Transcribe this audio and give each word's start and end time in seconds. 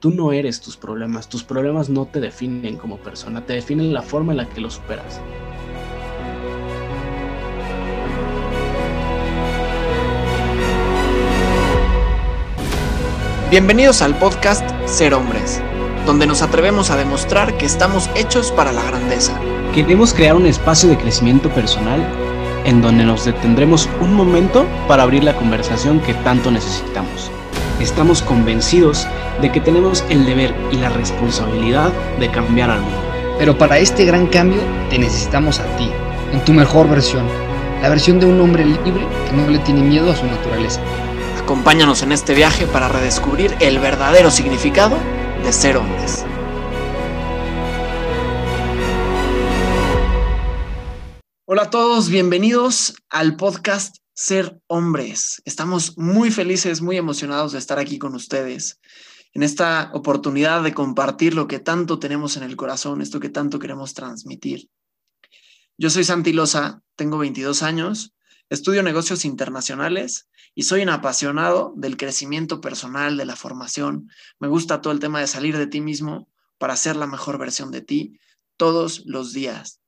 Tú 0.00 0.10
no 0.10 0.32
eres 0.32 0.62
tus 0.62 0.78
problemas, 0.78 1.28
tus 1.28 1.44
problemas 1.44 1.90
no 1.90 2.06
te 2.06 2.20
definen 2.20 2.78
como 2.78 2.96
persona, 2.96 3.44
te 3.44 3.52
definen 3.52 3.92
la 3.92 4.00
forma 4.00 4.32
en 4.32 4.38
la 4.38 4.48
que 4.48 4.62
los 4.62 4.72
superas. 4.72 5.20
Bienvenidos 13.50 14.00
al 14.00 14.18
podcast 14.18 14.64
Ser 14.86 15.12
Hombres, 15.12 15.60
donde 16.06 16.26
nos 16.26 16.40
atrevemos 16.40 16.90
a 16.90 16.96
demostrar 16.96 17.58
que 17.58 17.66
estamos 17.66 18.08
hechos 18.14 18.52
para 18.52 18.72
la 18.72 18.82
grandeza. 18.84 19.38
Queremos 19.74 20.14
crear 20.14 20.34
un 20.34 20.46
espacio 20.46 20.88
de 20.88 20.96
crecimiento 20.96 21.50
personal 21.50 22.00
en 22.64 22.80
donde 22.80 23.04
nos 23.04 23.26
detendremos 23.26 23.86
un 24.00 24.14
momento 24.14 24.64
para 24.88 25.02
abrir 25.02 25.24
la 25.24 25.36
conversación 25.36 26.00
que 26.00 26.14
tanto 26.14 26.50
necesitamos. 26.50 27.30
Estamos 27.80 28.20
convencidos 28.20 29.06
de 29.40 29.50
que 29.50 29.58
tenemos 29.58 30.04
el 30.10 30.26
deber 30.26 30.54
y 30.70 30.76
la 30.76 30.90
responsabilidad 30.90 31.90
de 32.18 32.30
cambiar 32.30 32.68
al 32.68 32.82
mundo. 32.82 32.98
Pero 33.38 33.56
para 33.56 33.78
este 33.78 34.04
gran 34.04 34.26
cambio 34.26 34.60
te 34.90 34.98
necesitamos 34.98 35.60
a 35.60 35.76
ti, 35.78 35.90
en 36.30 36.44
tu 36.44 36.52
mejor 36.52 36.90
versión, 36.90 37.26
la 37.80 37.88
versión 37.88 38.20
de 38.20 38.26
un 38.26 38.38
hombre 38.38 38.66
libre 38.66 39.06
que 39.26 39.32
no 39.34 39.48
le 39.48 39.58
tiene 39.60 39.80
miedo 39.80 40.12
a 40.12 40.16
su 40.16 40.26
naturaleza. 40.26 40.82
Acompáñanos 41.42 42.02
en 42.02 42.12
este 42.12 42.34
viaje 42.34 42.66
para 42.66 42.88
redescubrir 42.88 43.56
el 43.60 43.78
verdadero 43.78 44.30
significado 44.30 44.98
de 45.42 45.50
ser 45.50 45.78
hombres. 45.78 46.26
Hola 51.46 51.62
a 51.62 51.70
todos, 51.70 52.10
bienvenidos 52.10 52.94
al 53.08 53.36
podcast 53.36 53.99
Ser 54.22 54.60
Hombres. 54.66 55.40
Estamos 55.46 55.96
muy 55.96 56.30
felices, 56.30 56.82
muy 56.82 56.98
emocionados 56.98 57.52
de 57.52 57.58
estar 57.58 57.78
aquí 57.78 57.98
con 57.98 58.14
ustedes 58.14 58.78
en 59.32 59.42
esta 59.42 59.90
oportunidad 59.94 60.62
de 60.62 60.74
compartir 60.74 61.32
lo 61.32 61.48
que 61.48 61.58
tanto 61.58 61.98
tenemos 61.98 62.36
en 62.36 62.42
el 62.42 62.54
corazón, 62.54 63.00
esto 63.00 63.18
que 63.18 63.30
tanto 63.30 63.58
queremos 63.58 63.94
transmitir. 63.94 64.68
Yo 65.78 65.88
soy 65.88 66.04
Santi 66.04 66.34
Loza, 66.34 66.82
tengo 66.96 67.16
22 67.16 67.62
años, 67.62 68.12
estudio 68.50 68.82
negocios 68.82 69.24
internacionales 69.24 70.28
y 70.54 70.64
soy 70.64 70.82
un 70.82 70.90
apasionado 70.90 71.72
del 71.74 71.96
crecimiento 71.96 72.60
personal, 72.60 73.16
de 73.16 73.24
la 73.24 73.36
formación. 73.36 74.10
Me 74.38 74.48
gusta 74.48 74.82
todo 74.82 74.92
el 74.92 75.00
tema 75.00 75.20
de 75.20 75.28
salir 75.28 75.56
de 75.56 75.66
ti 75.66 75.80
mismo 75.80 76.28
para 76.58 76.76
ser 76.76 76.94
la 76.94 77.06
mejor 77.06 77.38
versión 77.38 77.70
de 77.70 77.80
ti 77.80 78.20
todos 78.58 79.02
los 79.06 79.32
días. 79.32 79.80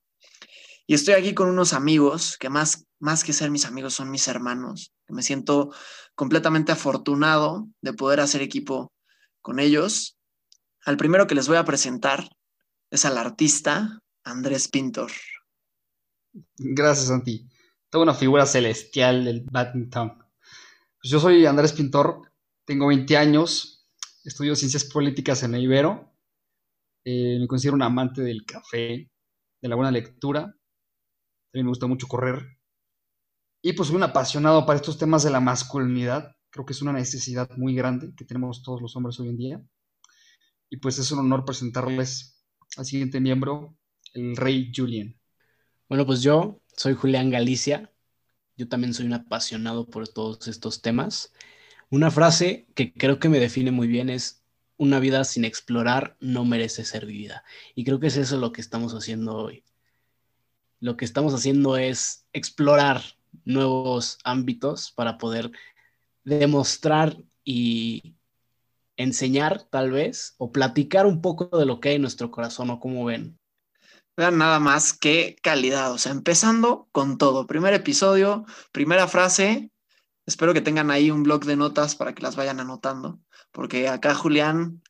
Y 0.86 0.94
estoy 0.94 1.14
aquí 1.14 1.34
con 1.34 1.50
unos 1.50 1.74
amigos 1.74 2.38
que 2.38 2.48
más, 2.48 2.86
más 3.02 3.24
que 3.24 3.32
ser 3.32 3.50
mis 3.50 3.66
amigos 3.66 3.94
son 3.94 4.12
mis 4.12 4.28
hermanos. 4.28 4.92
Me 5.08 5.24
siento 5.24 5.74
completamente 6.14 6.70
afortunado 6.70 7.68
de 7.80 7.92
poder 7.92 8.20
hacer 8.20 8.42
equipo 8.42 8.92
con 9.40 9.58
ellos. 9.58 10.16
Al 10.84 10.96
primero 10.96 11.26
que 11.26 11.34
les 11.34 11.48
voy 11.48 11.56
a 11.56 11.64
presentar 11.64 12.28
es 12.90 13.04
al 13.04 13.18
artista 13.18 13.98
Andrés 14.22 14.68
Pintor. 14.68 15.10
Gracias, 16.54 17.08
Santi. 17.08 17.48
Tengo 17.90 18.04
una 18.04 18.14
figura 18.14 18.46
celestial 18.46 19.24
del 19.24 19.42
badminton. 19.50 20.18
Pues 20.18 21.10
yo 21.10 21.18
soy 21.18 21.44
Andrés 21.44 21.72
Pintor, 21.72 22.30
tengo 22.64 22.86
20 22.86 23.16
años, 23.16 23.84
estudio 24.22 24.54
ciencias 24.54 24.84
políticas 24.84 25.42
en 25.42 25.56
el 25.56 25.64
Ibero. 25.64 26.14
Eh, 27.04 27.38
me 27.40 27.48
considero 27.48 27.74
un 27.74 27.82
amante 27.82 28.22
del 28.22 28.46
café, 28.46 29.10
de 29.60 29.68
la 29.68 29.74
buena 29.74 29.90
lectura. 29.90 30.56
También 31.50 31.66
me 31.66 31.70
gusta 31.70 31.88
mucho 31.88 32.06
correr. 32.06 32.61
Y 33.62 33.72
pues 33.72 33.88
soy 33.88 33.96
un 33.96 34.02
apasionado 34.02 34.66
para 34.66 34.76
estos 34.76 34.98
temas 34.98 35.22
de 35.22 35.30
la 35.30 35.40
masculinidad 35.40 36.34
Creo 36.52 36.66
que 36.66 36.74
es 36.74 36.82
una 36.82 36.92
necesidad 36.92 37.48
muy 37.56 37.74
grande 37.74 38.12
que 38.14 38.26
tenemos 38.26 38.62
todos 38.62 38.82
los 38.82 38.94
hombres 38.94 39.18
hoy 39.18 39.30
en 39.30 39.38
día. 39.38 39.62
Y 40.68 40.76
pues 40.76 40.98
es 40.98 41.10
un 41.10 41.20
honor 41.20 41.46
presentarles 41.46 42.44
al 42.76 42.84
siguiente 42.84 43.20
miembro, 43.20 43.74
el 44.12 44.36
rey 44.36 44.70
Julian. 44.74 45.18
Bueno, 45.88 46.04
pues 46.04 46.20
yo 46.20 46.60
soy 46.76 46.92
Julián 46.92 47.30
Galicia. 47.30 47.90
Yo 48.54 48.68
también 48.68 48.92
soy 48.92 49.06
un 49.06 49.14
apasionado 49.14 49.88
por 49.88 50.06
todos 50.08 50.46
estos 50.46 50.82
temas. 50.82 51.32
Una 51.88 52.10
frase 52.10 52.68
que 52.74 52.92
creo 52.92 53.18
que 53.18 53.30
me 53.30 53.40
define 53.40 53.70
muy 53.70 53.88
bien 53.88 54.10
es, 54.10 54.44
una 54.76 55.00
vida 55.00 55.24
sin 55.24 55.46
explorar 55.46 56.18
no 56.20 56.44
merece 56.44 56.84
ser 56.84 57.06
vivida. 57.06 57.44
Y 57.74 57.84
creo 57.84 57.98
que 57.98 58.08
es 58.08 58.18
eso 58.18 58.36
lo 58.36 58.52
que 58.52 58.60
estamos 58.60 58.92
haciendo 58.92 59.36
hoy. 59.36 59.64
Lo 60.80 60.98
que 60.98 61.06
estamos 61.06 61.32
haciendo 61.32 61.78
es 61.78 62.26
explorar 62.34 63.02
nuevos 63.44 64.18
ámbitos 64.24 64.92
para 64.92 65.18
poder 65.18 65.50
demostrar 66.24 67.16
y 67.44 68.16
enseñar 68.96 69.64
tal 69.64 69.90
vez 69.90 70.34
o 70.38 70.52
platicar 70.52 71.06
un 71.06 71.20
poco 71.20 71.56
de 71.58 71.66
lo 71.66 71.80
que 71.80 71.90
hay 71.90 71.94
en 71.96 72.02
nuestro 72.02 72.30
corazón 72.30 72.70
o 72.70 72.80
cómo 72.80 73.04
ven. 73.04 73.38
Vean 74.16 74.38
nada 74.38 74.60
más 74.60 74.92
qué 74.92 75.36
calidad, 75.42 75.92
o 75.92 75.98
sea, 75.98 76.12
empezando 76.12 76.88
con 76.92 77.16
todo. 77.16 77.46
Primer 77.46 77.72
episodio, 77.72 78.44
primera 78.70 79.08
frase. 79.08 79.70
Espero 80.26 80.54
que 80.54 80.60
tengan 80.60 80.90
ahí 80.90 81.10
un 81.10 81.22
blog 81.22 81.44
de 81.44 81.56
notas 81.56 81.96
para 81.96 82.14
que 82.14 82.22
las 82.22 82.36
vayan 82.36 82.60
anotando, 82.60 83.20
porque 83.50 83.88
acá 83.88 84.14
Julián 84.14 84.82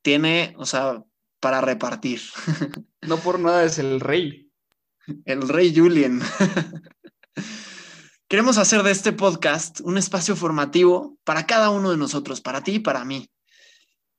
tiene, 0.00 0.54
o 0.58 0.66
sea, 0.66 1.04
para 1.40 1.60
repartir. 1.60 2.20
No 3.02 3.16
por 3.16 3.40
nada 3.40 3.64
es 3.64 3.80
el 3.80 3.98
rey. 3.98 4.48
El 5.24 5.48
rey 5.48 5.74
Julian. 5.76 6.22
Queremos 8.32 8.56
hacer 8.56 8.82
de 8.82 8.92
este 8.92 9.12
podcast 9.12 9.82
un 9.82 9.98
espacio 9.98 10.34
formativo 10.36 11.18
para 11.22 11.44
cada 11.44 11.68
uno 11.68 11.90
de 11.90 11.98
nosotros, 11.98 12.40
para 12.40 12.62
ti 12.62 12.76
y 12.76 12.78
para 12.78 13.04
mí. 13.04 13.30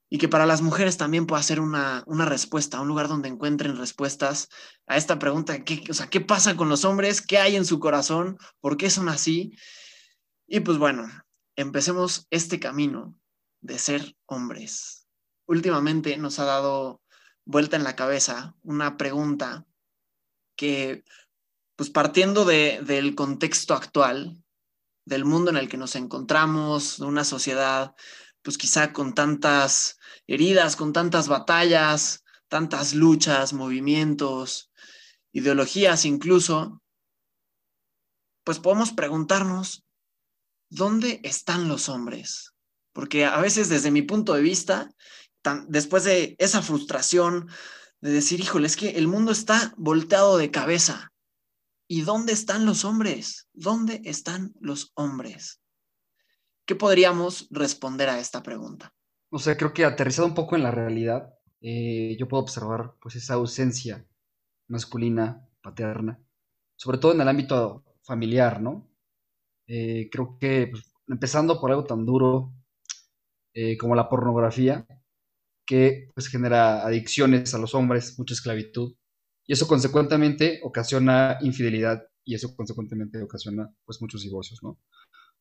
Y 0.08 0.18
que 0.18 0.28
para 0.28 0.46
las 0.46 0.62
mujeres 0.62 0.96
también 0.96 1.26
pueda 1.26 1.42
ser 1.42 1.58
una, 1.58 2.04
respuesta, 2.06 2.80
un 2.80 2.86
lugar 2.86 3.08
donde 3.08 3.28
encuentren 3.28 3.76
respuestas 3.76 4.50
a 4.86 4.96
esta 4.96 5.18
pregunta, 5.18 5.64
¿qué, 5.64 5.82
o 5.90 5.94
sea, 5.94 6.06
¿qué 6.06 6.20
pasa 6.20 6.54
con 6.54 6.68
los 6.68 6.84
hombres? 6.84 7.20
¿Qué 7.22 7.38
hay 7.38 7.56
en 7.56 7.64
su 7.64 7.80
corazón? 7.80 8.38
¿Por 8.60 8.76
qué 8.76 8.88
son 8.88 9.08
así? 9.08 9.58
Y 10.46 10.60
pues 10.60 10.78
bueno, 10.78 11.08
empecemos 11.56 12.28
este 12.30 12.60
camino 12.60 13.18
de 13.62 13.80
ser 13.80 14.14
hombres. 14.26 15.08
Últimamente 15.46 16.16
nos 16.18 16.38
ha 16.38 16.44
dado 16.44 17.02
vuelta 17.44 17.76
en 17.76 17.82
la 17.82 17.96
cabeza 17.96 18.54
una 18.62 18.96
pregunta 18.96 19.66
que 20.54 21.02
pues 21.76 21.90
partiendo 21.90 22.44
del 22.44 23.14
contexto 23.14 23.74
actual, 23.74 24.42
del 25.04 25.24
mundo 25.24 25.50
en 25.50 25.56
el 25.56 25.68
que 25.68 25.76
nos 25.76 25.96
encontramos, 25.96 26.98
de 26.98 27.04
una 27.04 27.24
sociedad, 27.24 27.94
pues 28.42 28.58
quizá 28.58 28.92
con 28.92 29.14
tantas 29.14 29.98
heridas, 30.26 30.76
con 30.76 30.92
tantas 30.92 31.28
batallas, 31.28 32.24
tantas 32.48 32.94
luchas, 32.94 33.52
movimientos, 33.52 34.70
ideologías 35.32 36.04
incluso, 36.04 36.80
pues 38.44 38.58
podemos 38.58 38.92
preguntarnos, 38.92 39.84
¿dónde 40.70 41.20
están 41.24 41.68
los 41.68 41.88
hombres? 41.88 42.52
Porque 42.92 43.24
a 43.24 43.40
veces 43.40 43.68
desde 43.68 43.90
mi 43.90 44.02
punto 44.02 44.34
de 44.34 44.42
vista, 44.42 44.90
después 45.66 46.04
de 46.04 46.36
esa 46.38 46.62
frustración 46.62 47.48
de 48.00 48.12
decir, 48.12 48.40
híjole, 48.40 48.66
es 48.66 48.76
que 48.76 48.90
el 48.90 49.08
mundo 49.08 49.32
está 49.32 49.74
volteado 49.76 50.36
de 50.36 50.50
cabeza, 50.50 51.13
¿Y 51.86 52.02
dónde 52.02 52.32
están 52.32 52.64
los 52.64 52.84
hombres? 52.84 53.48
¿Dónde 53.52 54.00
están 54.04 54.54
los 54.60 54.92
hombres? 54.94 55.60
¿Qué 56.66 56.74
podríamos 56.74 57.46
responder 57.50 58.08
a 58.08 58.18
esta 58.18 58.42
pregunta? 58.42 58.94
O 59.30 59.38
sea, 59.38 59.56
creo 59.56 59.72
que 59.74 59.84
aterrizado 59.84 60.26
un 60.26 60.34
poco 60.34 60.56
en 60.56 60.62
la 60.62 60.70
realidad, 60.70 61.34
eh, 61.60 62.16
yo 62.18 62.26
puedo 62.26 62.42
observar 62.42 62.94
pues 63.00 63.16
esa 63.16 63.34
ausencia 63.34 64.06
masculina, 64.68 65.46
paterna, 65.60 66.18
sobre 66.76 66.98
todo 66.98 67.12
en 67.12 67.20
el 67.20 67.28
ámbito 67.28 67.84
familiar, 68.02 68.62
¿no? 68.62 68.90
Eh, 69.66 70.08
creo 70.10 70.38
que 70.38 70.68
pues, 70.70 70.94
empezando 71.08 71.60
por 71.60 71.70
algo 71.70 71.84
tan 71.84 72.06
duro 72.06 72.54
eh, 73.52 73.76
como 73.76 73.94
la 73.94 74.08
pornografía, 74.08 74.86
que 75.66 76.10
pues 76.14 76.28
genera 76.28 76.84
adicciones 76.84 77.54
a 77.54 77.58
los 77.58 77.74
hombres, 77.74 78.18
mucha 78.18 78.34
esclavitud, 78.34 78.94
y 79.46 79.52
eso 79.52 79.66
consecuentemente 79.66 80.60
ocasiona 80.62 81.38
infidelidad 81.40 82.02
y 82.24 82.34
eso 82.34 82.54
consecuentemente 82.56 83.22
ocasiona 83.22 83.68
pues 83.84 84.00
muchos 84.00 84.22
divorcios, 84.22 84.62
¿no? 84.62 84.80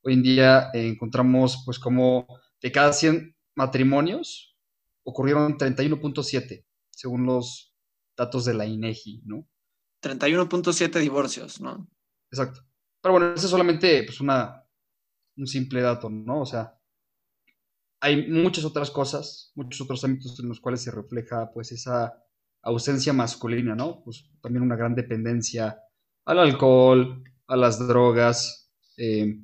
Hoy 0.03 0.13
en 0.13 0.23
día 0.23 0.69
eh, 0.73 0.88
encontramos 0.88 1.63
pues 1.65 1.79
como 1.79 2.27
de 2.61 2.71
cada 2.71 2.91
100 2.91 3.35
matrimonios 3.55 4.57
ocurrieron 5.03 5.57
31.7 5.57 6.65
según 6.89 7.25
los 7.25 7.73
datos 8.17 8.45
de 8.45 8.53
la 8.53 8.65
INEGI, 8.65 9.23
¿no? 9.25 9.47
31.7 10.01 11.00
divorcios, 11.00 11.61
¿no? 11.61 11.89
Exacto. 12.31 12.61
Pero 13.01 13.13
bueno, 13.13 13.33
eso 13.33 13.45
es 13.45 13.51
solamente 13.51 14.03
pues 14.03 14.19
una, 14.19 14.65
un 15.38 15.47
simple 15.47 15.81
dato, 15.81 16.09
¿no? 16.09 16.41
O 16.41 16.45
sea, 16.45 16.77
hay 18.01 18.29
muchas 18.29 18.65
otras 18.65 18.91
cosas, 18.91 19.51
muchos 19.55 19.81
otros 19.81 20.03
ámbitos 20.03 20.38
en 20.39 20.50
los 20.50 20.59
cuales 20.59 20.81
se 20.81 20.91
refleja 20.91 21.51
pues 21.53 21.71
esa 21.71 22.23
ausencia 22.63 23.13
masculina, 23.13 23.75
¿no? 23.75 24.01
Pues 24.04 24.25
también 24.42 24.63
una 24.63 24.75
gran 24.75 24.95
dependencia 24.95 25.77
al 26.25 26.39
alcohol, 26.39 27.24
a 27.48 27.57
las 27.57 27.86
drogas, 27.86 28.71
eh, 28.98 29.38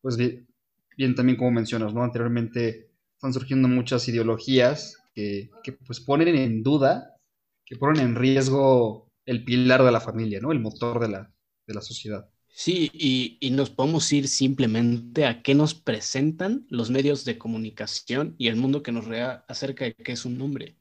pues 0.00 0.16
bien, 0.16 1.14
también 1.14 1.36
como 1.36 1.52
mencionas, 1.52 1.94
¿no? 1.94 2.02
Anteriormente 2.02 2.90
están 3.14 3.32
surgiendo 3.32 3.68
muchas 3.68 4.08
ideologías 4.08 4.98
que, 5.14 5.50
pues 5.86 6.00
ponen 6.00 6.34
en 6.34 6.62
duda, 6.62 7.16
que 7.64 7.76
ponen 7.76 8.02
en 8.02 8.14
riesgo 8.16 9.12
el 9.26 9.44
pilar 9.44 9.84
de 9.84 9.92
la 9.92 10.00
familia, 10.00 10.40
¿no? 10.40 10.50
El 10.50 10.60
motor 10.60 10.98
de 11.00 11.08
la, 11.08 11.32
de 11.66 11.74
la 11.74 11.82
sociedad. 11.82 12.28
Sí, 12.54 12.90
y, 12.92 13.38
y, 13.40 13.50
nos 13.50 13.70
podemos 13.70 14.12
ir 14.12 14.28
simplemente 14.28 15.24
a 15.24 15.42
qué 15.42 15.54
nos 15.54 15.74
presentan 15.74 16.66
los 16.68 16.90
medios 16.90 17.24
de 17.24 17.38
comunicación 17.38 18.34
y 18.36 18.48
el 18.48 18.56
mundo 18.56 18.82
que 18.82 18.92
nos 18.92 19.06
rea 19.06 19.44
acerca 19.48 19.86
de 19.86 19.94
qué 19.94 20.12
es 20.12 20.26
un 20.26 20.40
hombre. 20.42 20.76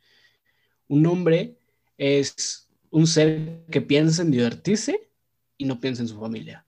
Un 0.89 1.05
hombre 1.05 1.60
es 2.01 2.68
un 2.89 3.06
ser 3.06 3.63
que 3.69 3.81
piensa 3.81 4.24
en 4.24 4.31
divertirse 4.31 5.12
y 5.57 5.65
no 5.65 5.80
piensa 5.80 6.01
en 6.01 6.07
su 6.07 6.19
familia, 6.19 6.65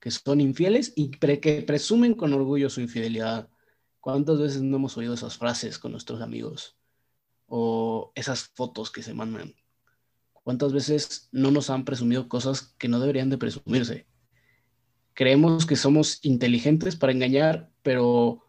que 0.00 0.10
son 0.10 0.40
infieles 0.40 0.92
y 0.96 1.10
que 1.10 1.62
presumen 1.62 2.14
con 2.14 2.32
orgullo 2.32 2.68
su 2.68 2.80
infidelidad. 2.80 3.48
¿Cuántas 4.00 4.40
veces 4.40 4.62
no 4.62 4.76
hemos 4.76 4.96
oído 4.96 5.14
esas 5.14 5.38
frases 5.38 5.78
con 5.78 5.92
nuestros 5.92 6.20
amigos? 6.20 6.76
O 7.46 8.10
esas 8.16 8.50
fotos 8.54 8.90
que 8.90 9.02
se 9.04 9.14
mandan. 9.14 9.54
¿Cuántas 10.32 10.72
veces 10.72 11.28
no 11.30 11.52
nos 11.52 11.70
han 11.70 11.84
presumido 11.84 12.28
cosas 12.28 12.74
que 12.76 12.88
no 12.88 12.98
deberían 12.98 13.30
de 13.30 13.38
presumirse? 13.38 14.06
creemos 15.14 15.64
que 15.64 15.76
somos 15.76 16.18
inteligentes 16.22 16.96
para 16.96 17.12
engañar, 17.12 17.70
pero 17.82 18.44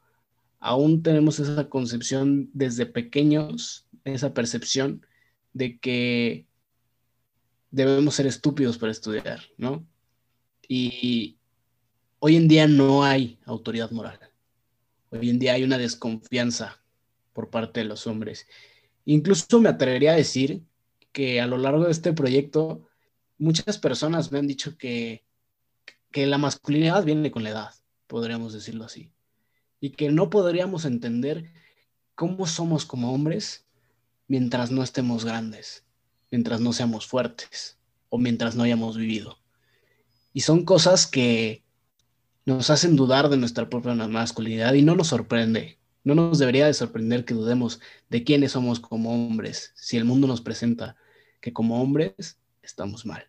aún 0.60 1.04
tenemos 1.04 1.40
esa 1.40 1.70
concepción 1.70 2.50
desde 2.54 2.88
pequeños, 2.88 3.88
esa 4.04 4.34
percepción 4.34 5.06
de 5.56 5.80
que 5.80 6.46
debemos 7.72 8.14
ser 8.14 8.28
estúpidos 8.28 8.78
para 8.78 8.92
estudiar, 8.92 9.42
¿no? 9.58 9.88
Y 10.68 11.40
hoy 12.20 12.36
en 12.36 12.48
día 12.48 12.68
no 12.68 13.04
hay 13.04 13.40
autoridad 13.46 13.90
moral. 13.90 14.20
Hoy 15.10 15.32
en 15.32 15.40
día 15.40 15.54
hay 15.54 15.64
una 15.64 15.80
desconfianza 15.80 16.80
por 17.34 17.50
parte 17.50 17.80
de 17.80 17.88
los 17.88 18.06
hombres. 18.06 18.48
Incluso 19.06 19.60
me 19.60 19.70
atrevería 19.70 20.12
a 20.12 20.18
decir 20.18 20.62
que 21.12 21.42
a 21.42 21.48
lo 21.48 21.58
largo 21.58 21.86
de 21.86 21.92
este 21.92 22.14
proyecto, 22.14 22.88
muchas 23.40 23.80
personas 23.80 24.32
me 24.32 24.38
han 24.38 24.48
dicho 24.48 24.78
que 24.78 25.26
que 26.16 26.26
la 26.26 26.38
masculinidad 26.38 27.04
viene 27.04 27.30
con 27.30 27.44
la 27.44 27.50
edad, 27.50 27.74
podríamos 28.08 28.54
decirlo 28.54 28.86
así, 28.86 29.12
y 29.82 29.90
que 29.90 30.10
no 30.10 30.30
podríamos 30.30 30.86
entender 30.86 31.52
cómo 32.16 32.48
somos 32.48 32.86
como 32.86 33.14
hombres 33.14 33.65
mientras 34.28 34.72
no 34.72 34.84
estemos 34.84 35.26
grandes, 35.26 35.86
mientras 36.32 36.60
no 36.62 36.74
seamos 36.74 37.08
fuertes 37.08 37.78
o 38.10 38.18
mientras 38.18 38.56
no 38.56 38.64
hayamos 38.64 38.98
vivido. 38.98 39.38
Y 40.34 40.42
son 40.42 40.66
cosas 40.66 41.08
que 41.08 41.64
nos 42.46 42.70
hacen 42.70 42.96
dudar 42.96 43.30
de 43.30 43.38
nuestra 43.38 43.70
propia 43.70 43.94
masculinidad 43.94 44.74
y 44.74 44.82
no 44.82 44.96
nos 44.96 45.08
sorprende. 45.08 45.80
No 46.04 46.14
nos 46.14 46.38
debería 46.38 46.68
de 46.68 46.74
sorprender 46.74 47.26
que 47.26 47.34
dudemos 47.34 47.80
de 48.10 48.24
quiénes 48.24 48.52
somos 48.52 48.80
como 48.80 49.12
hombres 49.14 49.72
si 49.76 49.98
el 49.98 50.06
mundo 50.06 50.28
nos 50.28 50.42
presenta 50.42 50.96
que 51.42 51.52
como 51.54 51.82
hombres 51.82 52.38
estamos 52.62 53.06
mal. 53.06 53.24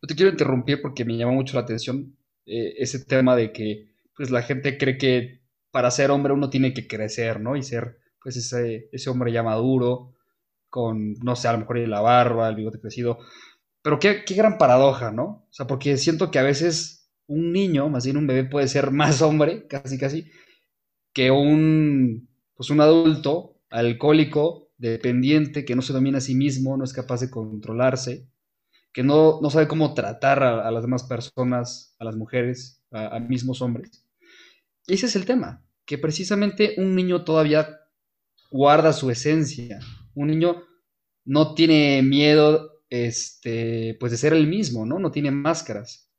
No 0.00 0.06
te 0.06 0.14
quiero 0.14 0.30
interrumpir 0.30 0.80
porque 0.80 1.04
me 1.04 1.16
llama 1.16 1.32
mucho 1.32 1.54
la 1.54 1.62
atención 1.62 2.16
eh, 2.46 2.74
ese 2.78 3.04
tema 3.04 3.34
de 3.34 3.52
que 3.52 3.88
pues 4.16 4.30
la 4.30 4.42
gente 4.42 4.78
cree 4.78 4.96
que 4.96 5.40
para 5.70 5.90
ser 5.90 6.10
hombre 6.10 6.32
uno 6.32 6.50
tiene 6.50 6.72
que 6.72 6.86
crecer, 6.86 7.40
¿no? 7.40 7.56
Y 7.56 7.62
ser 7.62 7.98
pues 8.22 8.36
ese, 8.36 8.88
ese 8.92 9.10
hombre 9.10 9.32
ya 9.32 9.42
maduro, 9.42 10.14
con, 10.70 11.14
no 11.14 11.36
sé, 11.36 11.48
a 11.48 11.52
lo 11.52 11.58
mejor 11.58 11.78
la 11.88 12.00
barba, 12.00 12.48
el 12.48 12.56
bigote 12.56 12.80
crecido. 12.80 13.18
Pero 13.82 13.98
qué, 13.98 14.24
qué 14.24 14.34
gran 14.34 14.58
paradoja, 14.58 15.12
¿no? 15.12 15.46
O 15.50 15.52
sea, 15.52 15.66
porque 15.66 15.96
siento 15.96 16.30
que 16.30 16.38
a 16.38 16.42
veces 16.42 17.10
un 17.26 17.52
niño, 17.52 17.88
más 17.88 18.04
bien 18.04 18.16
un 18.16 18.26
bebé, 18.26 18.44
puede 18.44 18.68
ser 18.68 18.90
más 18.92 19.22
hombre, 19.22 19.66
casi, 19.68 19.98
casi, 19.98 20.30
que 21.12 21.30
un, 21.30 22.28
pues 22.54 22.70
un 22.70 22.80
adulto 22.80 23.56
alcohólico, 23.70 24.68
dependiente, 24.78 25.64
que 25.64 25.74
no 25.74 25.82
se 25.82 25.92
domina 25.92 26.18
a 26.18 26.20
sí 26.20 26.34
mismo, 26.34 26.76
no 26.76 26.84
es 26.84 26.92
capaz 26.92 27.20
de 27.20 27.30
controlarse 27.30 28.28
que 28.92 29.02
no, 29.02 29.40
sabe 29.50 29.68
cómo 29.68 29.94
tratar 29.94 30.42
a, 30.42 30.70
las 30.70 30.82
demás 30.82 31.04
personas, 31.04 31.94
a 31.98 32.04
las 32.04 32.16
mujeres, 32.16 32.82
a, 32.90 33.18
mismos 33.20 33.62
hombres. 33.62 34.04
Ese 34.88 35.06
es 35.06 35.16
el 35.16 35.24
tema, 35.24 35.62
que 35.84 35.98
precisamente 35.98 36.74
un 36.78 36.94
niño 36.94 37.24
todavía 37.24 37.77
guarda 38.50 38.92
su 38.92 39.10
esencia. 39.10 39.80
Un 40.14 40.28
niño 40.28 40.62
no 41.24 41.54
tiene 41.54 42.02
miedo 42.02 42.82
este, 42.90 43.96
pues 44.00 44.12
de 44.12 44.18
ser 44.18 44.32
el 44.32 44.46
mismo, 44.46 44.86
¿no? 44.86 44.98
No 44.98 45.10
tiene 45.10 45.30
máscaras. 45.30 46.10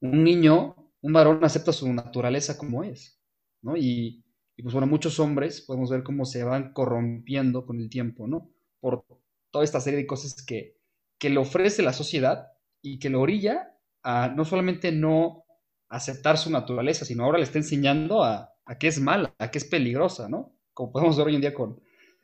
Un 0.00 0.24
niño, 0.24 0.76
un 1.00 1.12
varón 1.12 1.44
acepta 1.44 1.72
su 1.72 1.92
naturaleza 1.92 2.58
como 2.58 2.84
es, 2.84 3.20
¿no? 3.62 3.76
Y, 3.76 4.24
pues 4.62 4.72
bueno, 4.74 4.86
muchos 4.86 5.18
hombres 5.20 5.62
podemos 5.62 5.90
ver 5.90 6.02
cómo 6.02 6.24
se 6.24 6.44
van 6.44 6.72
corrompiendo 6.72 7.64
con 7.64 7.80
el 7.80 7.88
tiempo, 7.88 8.26
¿no? 8.26 8.50
Por 8.80 9.04
toda 9.50 9.64
esta 9.64 9.80
serie 9.80 10.00
de 10.00 10.06
cosas 10.06 10.44
que, 10.44 10.76
que 11.18 11.30
le 11.30 11.38
ofrece 11.38 11.82
la 11.82 11.92
sociedad 11.92 12.48
y 12.82 12.98
que 12.98 13.10
lo 13.10 13.20
orilla 13.20 13.74
a 14.02 14.28
no 14.28 14.44
solamente 14.44 14.92
no 14.92 15.44
aceptar 15.88 16.36
su 16.38 16.50
naturaleza, 16.50 17.04
sino 17.04 17.24
ahora 17.24 17.38
le 17.38 17.44
está 17.44 17.58
enseñando 17.58 18.22
a, 18.22 18.52
a 18.66 18.78
que 18.78 18.88
es 18.88 19.00
mala, 19.00 19.34
a 19.38 19.50
que 19.50 19.58
es 19.58 19.64
peligrosa, 19.64 20.28
¿no? 20.28 20.57
Como 20.78 20.92
podemos 20.92 21.16
ver 21.16 21.26
hoy 21.26 21.34
en 21.34 21.40
día 21.40 21.52
con 21.52 21.80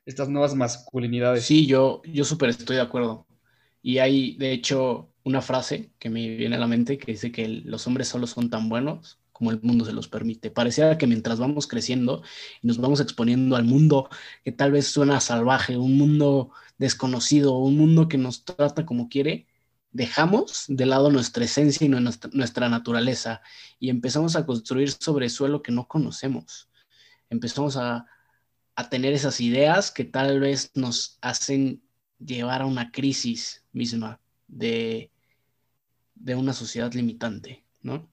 estas 0.06 0.28
nuevas 0.28 0.54
masculinidades. 0.54 1.44
Sí, 1.44 1.66
yo, 1.66 2.02
yo 2.04 2.24
súper 2.24 2.50
estoy 2.50 2.76
de 2.76 2.82
acuerdo. 2.82 3.26
Y 3.82 3.98
hay, 3.98 4.36
de 4.36 4.52
hecho, 4.52 5.10
una 5.24 5.42
frase 5.42 5.90
que 5.98 6.08
me 6.08 6.36
viene 6.36 6.54
a 6.54 6.60
la 6.60 6.68
mente 6.68 6.96
que 6.96 7.10
dice 7.10 7.32
que 7.32 7.48
los 7.48 7.84
hombres 7.88 8.06
solo 8.06 8.28
son 8.28 8.50
tan 8.50 8.68
buenos 8.68 9.18
como 9.32 9.50
el 9.50 9.60
mundo 9.60 9.84
se 9.84 9.92
los 9.92 10.06
permite. 10.06 10.52
Pareciera 10.52 10.96
que 10.98 11.08
mientras 11.08 11.40
vamos 11.40 11.66
creciendo 11.66 12.22
y 12.62 12.68
nos 12.68 12.78
vamos 12.78 13.00
exponiendo 13.00 13.56
al 13.56 13.64
mundo 13.64 14.08
que 14.44 14.52
tal 14.52 14.70
vez 14.70 14.86
suena 14.86 15.18
salvaje, 15.18 15.76
un 15.76 15.98
mundo 15.98 16.52
desconocido, 16.78 17.58
un 17.58 17.76
mundo 17.76 18.06
que 18.06 18.18
nos 18.18 18.44
trata 18.44 18.86
como 18.86 19.08
quiere, 19.08 19.48
dejamos 19.90 20.66
de 20.68 20.86
lado 20.86 21.10
nuestra 21.10 21.44
esencia 21.44 21.84
y 21.84 21.88
nuestra, 21.88 22.68
naturaleza 22.68 23.42
y 23.80 23.90
empezamos 23.90 24.36
a 24.36 24.46
construir 24.46 24.92
sobre 24.92 25.28
suelo 25.28 25.60
que 25.60 25.72
no 25.72 25.88
conocemos. 25.88 26.68
Empezamos 27.30 27.76
a, 27.76 28.06
tener 28.90 29.12
esas 29.12 29.40
ideas 29.40 29.90
que 29.90 30.04
tal 30.04 30.40
vez 30.40 30.72
nos 30.74 31.18
hacen 31.20 31.82
llevar 32.18 32.62
a 32.62 32.66
una 32.66 32.90
crisis 32.90 33.64
misma 33.72 34.20
de, 34.48 35.10
de 36.14 36.34
una 36.34 36.52
sociedad 36.52 36.92
limitante, 36.92 37.64
¿no? 37.82 38.10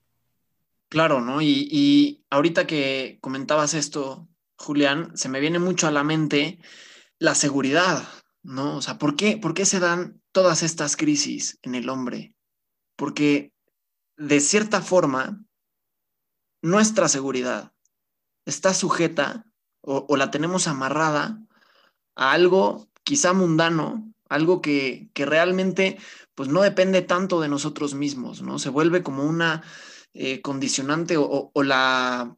Claro, 0.90 1.22
¿no? 1.22 1.42
Y, 1.42 1.68
y, 1.72 2.25
ahorita 2.30 2.68
que 2.68 3.18
comentabas 3.22 3.74
esto, 3.74 4.28
Julián, 4.58 5.16
se 5.16 5.30
me 5.30 5.40
viene 5.40 5.58
mucho 5.58 5.88
a 5.88 5.92
la 5.92 6.04
mente 6.04 6.60
la 7.18 7.34
seguridad, 7.36 8.08
¿no? 8.44 8.78
O 8.78 8.81
sea, 8.81 8.98
¿por 8.98 9.16
qué, 9.16 9.38
¿por 9.38 9.54
qué 9.54 9.65
se 9.65 9.80
dan 9.80 10.22
todas 10.32 10.63
estas 10.63 10.98
crisis 10.98 11.60
en 11.62 11.75
el 11.75 11.89
hombre? 11.89 12.34
Porque 12.96 13.53
de 14.18 14.39
cierta 14.39 14.82
forma, 14.82 15.44
nuestra 16.62 17.08
seguridad 17.08 17.74
está 18.46 18.74
sujeta 18.74 19.50
o, 19.82 20.16
la 20.16 20.32
tenemos 20.32 20.68
amarrada 20.68 21.40
a 22.16 22.32
algo 22.32 22.88
quizá 23.04 23.34
mundano, 23.34 24.14
algo 24.30 24.62
que, 24.62 25.10
que, 25.14 25.26
realmente 25.26 25.98
pues 26.36 26.50
no 26.50 26.62
depende 26.62 27.02
tanto 27.02 27.42
de 27.42 27.50
nosotros 27.50 27.94
mismos, 27.94 28.42
¿no? 28.42 28.60
Se 28.60 28.70
vuelve 28.70 29.04
como 29.04 29.24
una 29.24 29.64
eh, 30.14 30.42
condicionante 30.42 31.16
o, 31.18 31.52
la, 31.56 32.36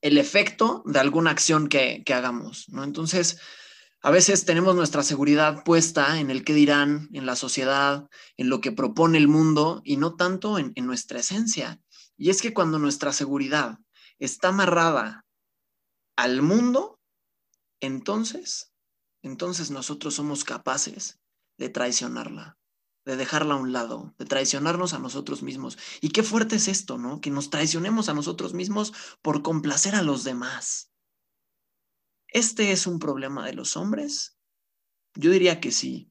el 0.00 0.18
efecto 0.18 0.82
de 0.86 0.98
alguna 0.98 1.30
acción 1.30 1.68
que, 1.68 2.02
que 2.04 2.14
hagamos, 2.14 2.68
¿no? 2.68 2.84
Entonces, 2.84 3.40
a 4.02 4.10
veces 4.10 4.46
tenemos 4.46 4.74
nuestra 4.74 5.02
seguridad 5.02 5.62
puesta 5.62 6.20
en 6.20 6.30
el 6.30 6.42
que 6.42 6.54
dirán, 6.54 7.10
en 7.12 7.26
la 7.26 7.36
sociedad, 7.36 8.08
en 8.38 8.48
lo 8.48 8.62
que 8.62 8.72
propone 8.72 9.18
el 9.18 9.28
mundo 9.28 9.82
y 9.84 9.98
no 9.98 10.14
tanto 10.14 10.58
en, 10.58 10.72
nuestra 10.86 11.20
esencia. 11.20 11.80
Y 12.16 12.30
es 12.30 12.40
que 12.40 12.54
cuando 12.54 12.78
nuestra 12.78 13.12
seguridad 13.12 13.78
está 14.18 14.48
amarrada 14.48 15.26
al 16.20 16.42
mundo, 16.42 17.00
entonces, 17.80 18.74
entonces 19.22 19.70
nosotros 19.70 20.14
somos 20.14 20.44
capaces 20.44 21.18
de 21.58 21.70
traicionarla, 21.70 22.58
de 23.06 23.16
dejarla 23.16 23.54
a 23.54 23.56
un 23.56 23.72
lado, 23.72 24.14
de 24.18 24.26
traicionarnos 24.26 24.92
a 24.92 24.98
nosotros 24.98 25.42
mismos. 25.42 25.78
Y 26.02 26.10
qué 26.10 26.22
fuerte 26.22 26.56
es 26.56 26.68
esto, 26.68 26.98
¿no? 26.98 27.22
Que 27.22 27.30
nos 27.30 27.48
traicionemos 27.48 28.10
a 28.10 28.14
nosotros 28.14 28.52
mismos 28.52 28.92
por 29.22 29.42
complacer 29.42 29.94
a 29.94 30.02
los 30.02 30.22
demás. 30.22 30.92
¿Este 32.28 32.70
es 32.72 32.86
un 32.86 32.98
problema 32.98 33.46
de 33.46 33.54
los 33.54 33.78
hombres? 33.78 34.36
Yo 35.14 35.30
diría 35.30 35.58
que 35.58 35.72
sí, 35.72 36.09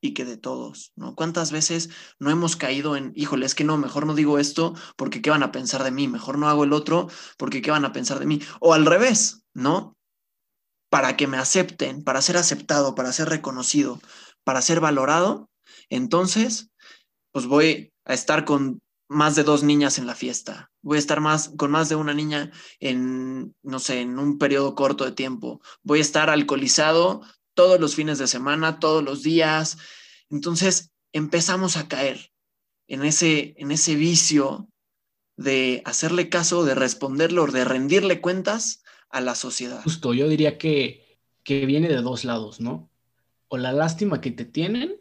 y 0.00 0.14
que 0.14 0.24
de 0.24 0.36
todos, 0.36 0.92
¿no? 0.96 1.14
¿Cuántas 1.14 1.52
veces 1.52 1.90
no 2.18 2.30
hemos 2.30 2.56
caído 2.56 2.96
en, 2.96 3.12
híjole, 3.14 3.46
es 3.46 3.54
que 3.54 3.64
no, 3.64 3.78
mejor 3.78 4.06
no 4.06 4.14
digo 4.14 4.38
esto 4.38 4.74
porque 4.96 5.22
qué 5.22 5.30
van 5.30 5.42
a 5.42 5.52
pensar 5.52 5.84
de 5.84 5.90
mí, 5.90 6.08
mejor 6.08 6.38
no 6.38 6.48
hago 6.48 6.64
el 6.64 6.72
otro 6.72 7.08
porque 7.38 7.62
qué 7.62 7.70
van 7.70 7.84
a 7.84 7.92
pensar 7.92 8.18
de 8.18 8.26
mí? 8.26 8.40
O 8.60 8.74
al 8.74 8.86
revés, 8.86 9.42
¿no? 9.54 9.96
Para 10.90 11.16
que 11.16 11.26
me 11.26 11.38
acepten, 11.38 12.04
para 12.04 12.22
ser 12.22 12.36
aceptado, 12.36 12.94
para 12.94 13.12
ser 13.12 13.28
reconocido, 13.28 14.00
para 14.44 14.62
ser 14.62 14.80
valorado, 14.80 15.50
entonces, 15.88 16.70
pues 17.32 17.46
voy 17.46 17.92
a 18.04 18.14
estar 18.14 18.44
con 18.44 18.80
más 19.08 19.36
de 19.36 19.44
dos 19.44 19.62
niñas 19.62 19.98
en 19.98 20.06
la 20.06 20.14
fiesta. 20.14 20.70
Voy 20.82 20.96
a 20.96 20.98
estar 20.98 21.20
más 21.20 21.50
con 21.56 21.70
más 21.70 21.88
de 21.88 21.96
una 21.96 22.14
niña 22.14 22.50
en, 22.80 23.54
no 23.62 23.78
sé, 23.78 24.00
en 24.00 24.18
un 24.18 24.38
periodo 24.38 24.74
corto 24.74 25.04
de 25.04 25.12
tiempo. 25.12 25.60
Voy 25.82 26.00
a 26.00 26.02
estar 26.02 26.30
alcoholizado 26.30 27.22
todos 27.56 27.80
los 27.80 27.96
fines 27.96 28.18
de 28.18 28.28
semana, 28.28 28.78
todos 28.78 29.02
los 29.02 29.24
días. 29.24 29.78
Entonces 30.30 30.92
empezamos 31.12 31.76
a 31.76 31.88
caer 31.88 32.30
en 32.86 33.04
ese, 33.04 33.54
en 33.56 33.72
ese 33.72 33.96
vicio 33.96 34.68
de 35.36 35.82
hacerle 35.84 36.28
caso, 36.28 36.64
de 36.64 36.76
responderle 36.76 37.40
o 37.40 37.46
de 37.46 37.64
rendirle 37.64 38.20
cuentas 38.20 38.84
a 39.08 39.20
la 39.20 39.34
sociedad. 39.34 39.82
Justo, 39.82 40.14
yo 40.14 40.28
diría 40.28 40.58
que, 40.58 41.18
que 41.42 41.66
viene 41.66 41.88
de 41.88 42.02
dos 42.02 42.24
lados, 42.24 42.60
¿no? 42.60 42.88
O 43.48 43.56
la 43.56 43.72
lástima 43.72 44.20
que 44.20 44.30
te 44.30 44.44
tienen 44.44 45.00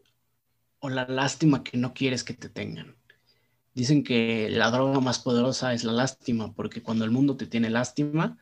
o 0.80 0.90
la 0.90 1.08
lástima 1.08 1.64
que 1.64 1.78
no 1.78 1.94
quieres 1.94 2.24
que 2.24 2.34
te 2.34 2.50
tengan. 2.50 2.96
Dicen 3.74 4.04
que 4.04 4.50
la 4.50 4.72
droga 4.72 5.02
más 5.02 5.20
poderosa 5.20 5.74
es 5.74 5.84
la 5.84 5.92
lástima, 5.92 6.54
porque 6.54 6.82
cuando 6.82 7.04
el 7.04 7.12
mundo 7.12 7.36
te 7.36 7.48
tiene 7.48 7.70
lástima, 7.70 8.38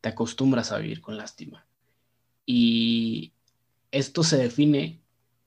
te 0.00 0.08
acostumbras 0.08 0.72
a 0.72 0.78
vivir 0.78 1.02
con 1.02 1.16
lástima. 1.16 1.66
Y 2.46 3.34
esto 3.90 4.22
se 4.22 4.36
define 4.36 5.02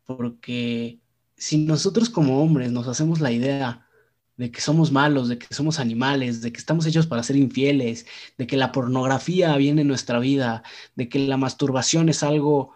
porque 0.06 1.00
si 1.38 1.58
nosotros 1.58 2.10
como 2.10 2.42
hombres 2.42 2.72
nos 2.72 2.88
hacemos 2.88 3.20
la 3.22 3.32
idea 3.32 3.88
de 4.38 4.52
que 4.52 4.62
somos 4.62 4.92
malos, 4.92 5.30
de 5.30 5.38
que 5.38 5.54
somos 5.54 5.80
animales, 5.80 6.42
de 6.42 6.52
que 6.52 6.60
estamos 6.60 6.86
hechos 6.86 7.08
para 7.08 7.24
ser 7.24 7.36
infieles, 7.36 8.06
de 8.38 8.48
que 8.48 8.58
la 8.58 8.72
pornografía 8.72 9.56
viene 9.58 9.82
en 9.82 9.88
nuestra 9.88 10.20
vida, 10.20 10.64
de 10.96 11.10
que 11.10 11.20
la 11.20 11.38
masturbación 11.38 12.10
es 12.10 12.24
algo 12.24 12.74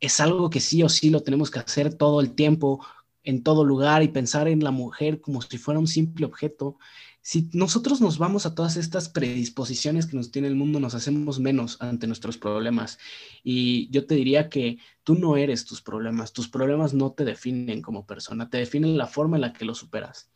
es 0.00 0.20
algo 0.20 0.50
que 0.50 0.60
sí 0.60 0.82
o 0.82 0.88
sí 0.88 1.10
lo 1.10 1.22
tenemos 1.22 1.50
que 1.50 1.58
hacer 1.58 1.94
todo 1.94 2.20
el 2.20 2.34
tiempo 2.34 2.84
en 3.24 3.42
todo 3.42 3.64
lugar 3.64 4.02
y 4.02 4.08
pensar 4.08 4.46
en 4.48 4.62
la 4.62 4.70
mujer 4.70 5.20
como 5.20 5.42
si 5.42 5.58
fuera 5.58 5.80
un 5.80 5.88
simple 5.88 6.26
objeto, 6.26 6.78
si 7.26 7.50
nosotros 7.54 8.00
nos 8.00 8.18
vamos 8.18 8.46
a 8.46 8.54
todas 8.54 8.76
estas 8.76 9.08
predisposiciones 9.08 10.06
que 10.06 10.16
nos 10.16 10.30
tiene 10.30 10.46
el 10.46 10.54
mundo, 10.54 10.78
nos 10.78 10.94
hacemos 10.94 11.40
menos 11.40 11.76
ante 11.80 12.06
nuestros 12.06 12.38
problemas. 12.38 13.00
Y 13.42 13.90
yo 13.90 14.06
te 14.06 14.14
diría 14.14 14.48
que 14.48 14.78
tú 15.02 15.16
no 15.16 15.36
eres 15.36 15.64
tus 15.64 15.82
problemas, 15.82 16.32
tus 16.32 16.48
problemas 16.48 16.94
no 16.94 17.10
te 17.14 17.24
definen 17.24 17.82
como 17.82 18.06
persona, 18.06 18.48
te 18.48 18.58
definen 18.58 18.96
la 18.96 19.08
forma 19.08 19.38
en 19.38 19.40
la 19.40 19.52
que 19.52 19.64
los 19.64 19.78
superas. 19.78 20.30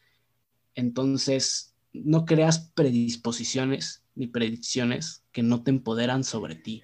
Entonces, 0.74 1.76
no 1.92 2.24
creas 2.24 2.72
predisposiciones 2.74 4.02
ni 4.16 4.26
predicciones 4.26 5.22
que 5.30 5.44
no 5.44 5.62
te 5.62 5.70
empoderan 5.70 6.24
sobre 6.24 6.56
ti. 6.56 6.82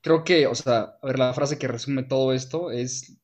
Creo 0.00 0.24
que, 0.24 0.48
o 0.48 0.56
sea, 0.56 0.98
a 1.00 1.06
ver, 1.06 1.16
la 1.16 1.32
frase 1.32 1.58
que 1.58 1.68
resume 1.68 2.02
todo 2.02 2.32
esto 2.32 2.72
es 2.72 3.16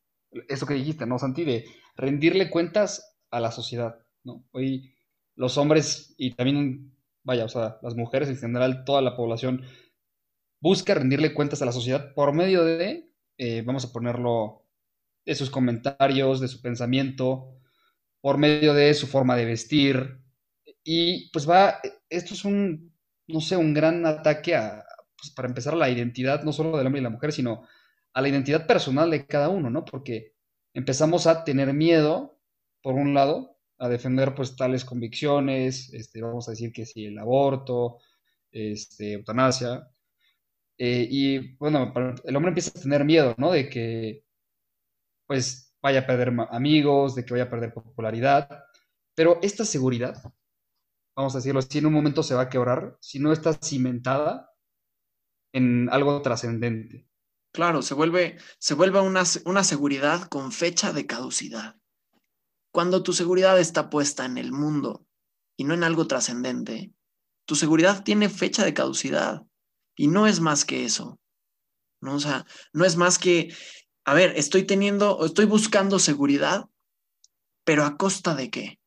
eso 0.47 0.65
que 0.65 0.75
dijiste, 0.75 1.05
¿no, 1.05 1.19
Santi? 1.19 1.43
De 1.43 1.65
rendirle 1.97 2.49
cuentas 2.49 3.17
a 3.31 3.41
la 3.41 3.51
sociedad, 3.51 3.99
¿no? 4.23 4.45
Hoy 4.51 4.95
los 5.39 5.57
hombres 5.57 6.13
y 6.17 6.35
también, 6.35 6.93
vaya, 7.23 7.45
o 7.45 7.49
sea, 7.49 7.79
las 7.81 7.95
mujeres 7.95 8.27
en 8.27 8.35
general, 8.35 8.83
toda 8.83 9.01
la 9.01 9.15
población 9.15 9.63
busca 10.59 10.93
rendirle 10.93 11.33
cuentas 11.33 11.61
a 11.61 11.65
la 11.65 11.71
sociedad 11.71 12.13
por 12.13 12.33
medio 12.33 12.65
de, 12.65 13.09
eh, 13.37 13.63
vamos 13.65 13.85
a 13.85 13.93
ponerlo, 13.93 14.65
de 15.25 15.35
sus 15.35 15.49
comentarios, 15.49 16.41
de 16.41 16.49
su 16.49 16.61
pensamiento, 16.61 17.57
por 18.19 18.37
medio 18.37 18.73
de 18.73 18.93
su 18.93 19.07
forma 19.07 19.37
de 19.37 19.45
vestir. 19.45 20.19
Y 20.83 21.31
pues 21.31 21.49
va, 21.49 21.79
esto 22.09 22.33
es 22.33 22.43
un, 22.43 22.93
no 23.27 23.39
sé, 23.39 23.55
un 23.55 23.73
gran 23.73 24.05
ataque 24.05 24.55
a, 24.55 24.83
pues, 25.17 25.31
para 25.33 25.47
empezar 25.47 25.73
a 25.73 25.77
la 25.77 25.89
identidad, 25.89 26.43
no 26.43 26.51
solo 26.51 26.77
del 26.77 26.87
hombre 26.87 26.99
y 26.99 27.03
la 27.03 27.11
mujer, 27.11 27.31
sino 27.31 27.65
a 28.13 28.21
la 28.21 28.27
identidad 28.27 28.67
personal 28.67 29.09
de 29.09 29.25
cada 29.25 29.47
uno, 29.47 29.69
¿no? 29.69 29.85
Porque 29.85 30.33
empezamos 30.73 31.27
a 31.27 31.45
tener 31.45 31.73
miedo, 31.73 32.41
por 32.81 32.95
un 32.95 33.13
lado, 33.13 33.58
a 33.79 33.89
defender 33.89 34.35
pues 34.35 34.55
tales 34.55 34.85
convicciones, 34.85 35.93
este, 35.93 36.21
vamos 36.21 36.47
a 36.47 36.51
decir 36.51 36.71
que 36.71 36.85
si 36.85 37.05
el 37.05 37.17
aborto, 37.17 37.97
este, 38.51 39.13
eutanasia, 39.13 39.87
eh, 40.77 41.07
y 41.09 41.55
bueno, 41.57 41.93
el 42.23 42.35
hombre 42.35 42.49
empieza 42.49 42.71
a 42.75 42.81
tener 42.81 43.03
miedo, 43.05 43.35
¿no? 43.37 43.51
De 43.51 43.69
que 43.69 44.23
pues 45.27 45.75
vaya 45.81 46.01
a 46.01 46.07
perder 46.07 46.33
amigos, 46.51 47.15
de 47.15 47.23
que 47.23 47.33
vaya 47.33 47.45
a 47.45 47.49
perder 47.49 47.73
popularidad, 47.73 48.65
pero 49.15 49.39
esta 49.41 49.65
seguridad, 49.65 50.15
vamos 51.15 51.35
a 51.35 51.39
decirlo, 51.39 51.61
si 51.61 51.77
en 51.77 51.85
un 51.85 51.93
momento 51.93 52.23
se 52.23 52.35
va 52.35 52.43
a 52.43 52.49
quebrar, 52.49 52.97
si 52.99 53.19
no 53.19 53.31
está 53.31 53.53
cimentada 53.53 54.49
en 55.53 55.89
algo 55.89 56.21
trascendente. 56.21 57.07
Claro, 57.51 57.81
se 57.81 57.93
vuelve, 57.93 58.37
se 58.59 58.73
vuelve 58.73 59.01
una, 59.01 59.23
una 59.45 59.63
seguridad 59.63 60.23
con 60.29 60.51
fecha 60.51 60.93
de 60.93 61.05
caducidad. 61.05 61.75
Cuando 62.71 63.03
tu 63.03 63.13
seguridad 63.13 63.59
está 63.59 63.89
puesta 63.89 64.25
en 64.25 64.37
el 64.37 64.51
mundo 64.51 65.05
y 65.57 65.63
no 65.63 65.73
en 65.73 65.83
algo 65.83 66.07
trascendente, 66.07 66.93
tu 67.45 67.55
seguridad 67.55 68.03
tiene 68.03 68.29
fecha 68.29 68.63
de 68.63 68.73
caducidad 68.73 69.43
y 69.95 70.07
no 70.07 70.27
es 70.27 70.39
más 70.39 70.65
que 70.65 70.85
eso. 70.85 71.19
¿no? 72.01 72.15
O 72.15 72.19
sea, 72.19 72.45
no 72.73 72.85
es 72.85 72.95
más 72.95 73.17
que, 73.17 73.53
a 74.05 74.13
ver, 74.13 74.33
estoy 74.37 74.63
teniendo, 74.63 75.25
estoy 75.25 75.45
buscando 75.45 75.99
seguridad, 75.99 76.69
pero 77.65 77.83
¿a 77.85 77.97
costa 77.97 78.35
de 78.35 78.49
qué? 78.49 78.79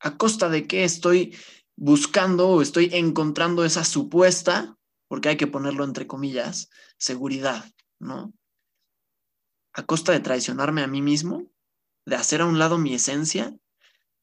¿A 0.00 0.16
costa 0.16 0.48
de 0.48 0.66
qué 0.66 0.84
estoy 0.84 1.36
buscando 1.76 2.48
o 2.48 2.62
estoy 2.62 2.90
encontrando 2.92 3.64
esa 3.64 3.84
supuesta 3.84 4.76
porque 5.08 5.28
hay 5.28 5.36
que 5.36 5.46
ponerlo 5.46 5.84
entre 5.84 6.06
comillas, 6.06 6.70
seguridad, 6.98 7.64
¿no? 7.98 8.32
A 9.72 9.84
costa 9.84 10.12
de 10.12 10.20
traicionarme 10.20 10.82
a 10.82 10.86
mí 10.86 11.02
mismo, 11.02 11.52
de 12.06 12.16
hacer 12.16 12.40
a 12.40 12.46
un 12.46 12.58
lado 12.58 12.78
mi 12.78 12.94
esencia, 12.94 13.54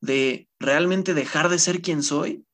de 0.01 0.49
realmente 0.59 1.13
dejar 1.13 1.49
de 1.49 1.59
ser 1.59 1.81
quien 1.81 2.01
soy, 2.01 2.45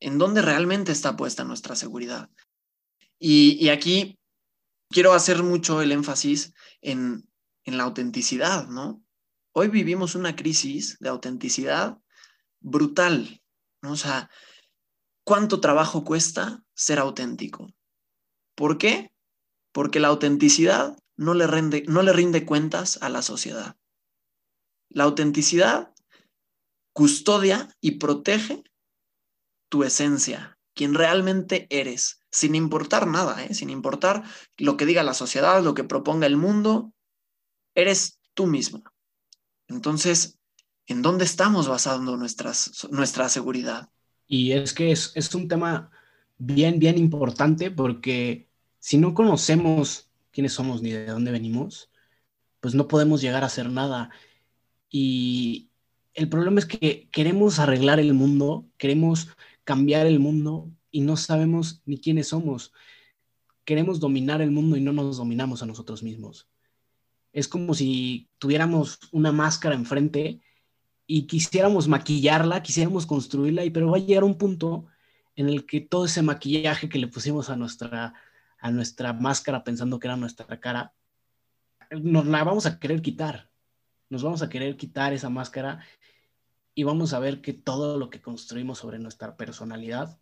¿en 0.00 0.18
dónde 0.18 0.42
realmente 0.42 0.92
está 0.92 1.16
puesta 1.16 1.44
nuestra 1.44 1.76
seguridad? 1.76 2.30
Y, 3.18 3.68
aquí 3.68 4.18
quiero 4.90 5.14
hacer 5.14 5.42
mucho 5.42 5.80
el 5.80 5.92
énfasis 5.92 6.52
en, 6.80 7.28
en 7.64 7.78
la 7.78 7.84
autenticidad, 7.84 8.68
¿no? 8.68 9.02
Hoy 9.52 9.68
vivimos 9.68 10.14
una 10.14 10.36
crisis 10.36 10.98
de 10.98 11.08
autenticidad 11.08 11.98
brutal, 12.60 13.40
¿no? 13.80 13.92
O 13.92 13.96
sea, 13.96 14.28
¿cuánto 15.24 15.60
trabajo 15.60 16.04
cuesta 16.04 16.62
ser 16.76 16.98
auténtico. 16.98 17.66
¿Por 18.54 18.78
qué? 18.78 19.10
Porque 19.72 19.98
la 19.98 20.08
autenticidad 20.08 20.96
no 21.16 21.34
le, 21.34 21.46
rinde, 21.46 21.84
no 21.88 22.02
le 22.02 22.12
rinde 22.12 22.44
cuentas 22.44 22.98
a 23.00 23.08
la 23.08 23.22
sociedad. 23.22 23.76
La 24.88 25.04
autenticidad 25.04 25.92
custodia 26.92 27.68
y 27.80 27.92
protege 27.92 28.62
tu 29.68 29.84
esencia, 29.84 30.58
quien 30.74 30.94
realmente 30.94 31.66
eres, 31.70 32.22
sin 32.30 32.54
importar 32.54 33.06
nada, 33.06 33.44
¿eh? 33.44 33.54
sin 33.54 33.70
importar 33.70 34.24
lo 34.56 34.76
que 34.76 34.86
diga 34.86 35.02
la 35.02 35.14
sociedad, 35.14 35.62
lo 35.62 35.74
que 35.74 35.84
proponga 35.84 36.26
el 36.26 36.36
mundo, 36.36 36.92
eres 37.74 38.18
tú 38.34 38.46
misma. 38.46 38.82
Entonces, 39.68 40.38
¿en 40.86 41.02
dónde 41.02 41.24
estamos 41.24 41.68
basando 41.68 42.16
nuestras, 42.16 42.86
nuestra 42.90 43.28
seguridad? 43.28 43.90
Y 44.26 44.52
es 44.52 44.72
que 44.72 44.92
es, 44.92 45.12
es 45.14 45.34
un 45.34 45.48
tema 45.48 45.90
bien, 46.38 46.78
bien 46.78 46.98
importante 46.98 47.70
porque 47.70 48.48
si 48.78 48.98
no 48.98 49.14
conocemos 49.14 50.05
quiénes 50.36 50.52
somos 50.52 50.82
ni 50.82 50.90
de 50.90 51.06
dónde 51.06 51.32
venimos, 51.32 51.90
pues 52.60 52.74
no 52.74 52.88
podemos 52.88 53.22
llegar 53.22 53.42
a 53.42 53.46
hacer 53.46 53.70
nada. 53.70 54.10
Y 54.90 55.70
el 56.12 56.28
problema 56.28 56.60
es 56.60 56.66
que 56.66 57.08
queremos 57.10 57.58
arreglar 57.58 58.00
el 58.00 58.12
mundo, 58.12 58.68
queremos 58.76 59.30
cambiar 59.64 60.06
el 60.06 60.20
mundo 60.20 60.70
y 60.90 61.00
no 61.00 61.16
sabemos 61.16 61.80
ni 61.86 61.96
quiénes 61.98 62.28
somos. 62.28 62.74
Queremos 63.64 63.98
dominar 63.98 64.42
el 64.42 64.50
mundo 64.50 64.76
y 64.76 64.82
no 64.82 64.92
nos 64.92 65.16
dominamos 65.16 65.62
a 65.62 65.66
nosotros 65.66 66.02
mismos. 66.02 66.50
Es 67.32 67.48
como 67.48 67.72
si 67.72 68.28
tuviéramos 68.36 68.98
una 69.12 69.32
máscara 69.32 69.74
enfrente 69.74 70.42
y 71.06 71.22
quisiéramos 71.22 71.88
maquillarla, 71.88 72.62
quisiéramos 72.62 73.06
construirla, 73.06 73.64
y 73.64 73.70
pero 73.70 73.90
va 73.90 73.96
a 73.96 74.00
llegar 74.00 74.22
un 74.22 74.36
punto 74.36 74.84
en 75.34 75.48
el 75.48 75.64
que 75.64 75.80
todo 75.80 76.04
ese 76.04 76.20
maquillaje 76.20 76.90
que 76.90 76.98
le 76.98 77.08
pusimos 77.08 77.48
a 77.48 77.56
nuestra, 77.56 78.12
a 78.58 78.70
nuestra 78.70 79.12
máscara 79.12 79.64
pensando 79.64 79.98
que 79.98 80.06
era 80.06 80.16
nuestra 80.16 80.60
cara, 80.60 80.94
nos 81.90 82.26
la 82.26 82.44
vamos 82.44 82.66
a 82.66 82.78
querer 82.78 83.02
quitar. 83.02 83.50
Nos 84.08 84.22
vamos 84.22 84.42
a 84.42 84.48
querer 84.48 84.76
quitar 84.76 85.12
esa 85.12 85.30
máscara 85.30 85.84
y 86.74 86.84
vamos 86.84 87.12
a 87.12 87.18
ver 87.18 87.40
que 87.40 87.52
todo 87.52 87.98
lo 87.98 88.10
que 88.10 88.20
construimos 88.20 88.78
sobre 88.78 88.98
nuestra 88.98 89.36
personalidad 89.36 90.18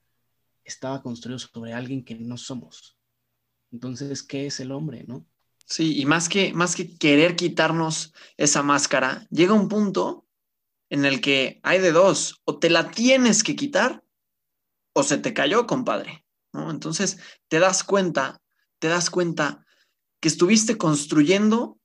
estaba 0.64 1.02
construido 1.02 1.38
sobre 1.38 1.72
alguien 1.72 2.04
que 2.04 2.14
no 2.14 2.36
somos. 2.36 2.96
Entonces, 3.72 4.22
¿qué 4.22 4.46
es 4.46 4.60
el 4.60 4.72
hombre, 4.72 5.04
no? 5.06 5.26
Sí, 5.66 6.00
y 6.00 6.06
más 6.06 6.28
que, 6.28 6.52
más 6.52 6.76
que 6.76 6.96
querer 6.96 7.36
quitarnos 7.36 8.14
esa 8.36 8.62
máscara, 8.62 9.26
llega 9.30 9.52
un 9.54 9.68
punto 9.68 10.26
en 10.90 11.04
el 11.04 11.20
que 11.20 11.60
hay 11.62 11.80
de 11.80 11.92
dos, 11.92 12.40
o 12.44 12.58
te 12.58 12.70
la 12.70 12.90
tienes 12.90 13.42
que 13.42 13.56
quitar 13.56 14.04
o 14.92 15.02
se 15.02 15.18
te 15.18 15.34
cayó, 15.34 15.66
compadre. 15.66 16.23
¿No? 16.54 16.70
Entonces 16.70 17.18
te 17.48 17.58
das 17.58 17.84
cuenta, 17.84 18.40
te 18.78 18.88
das 18.88 19.10
cuenta 19.10 19.66
que 20.20 20.28
estuviste 20.28 20.78
construyendo 20.78 21.78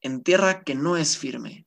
en 0.00 0.22
tierra 0.22 0.62
que 0.62 0.74
no 0.74 0.96
es 0.96 1.18
firme. 1.18 1.66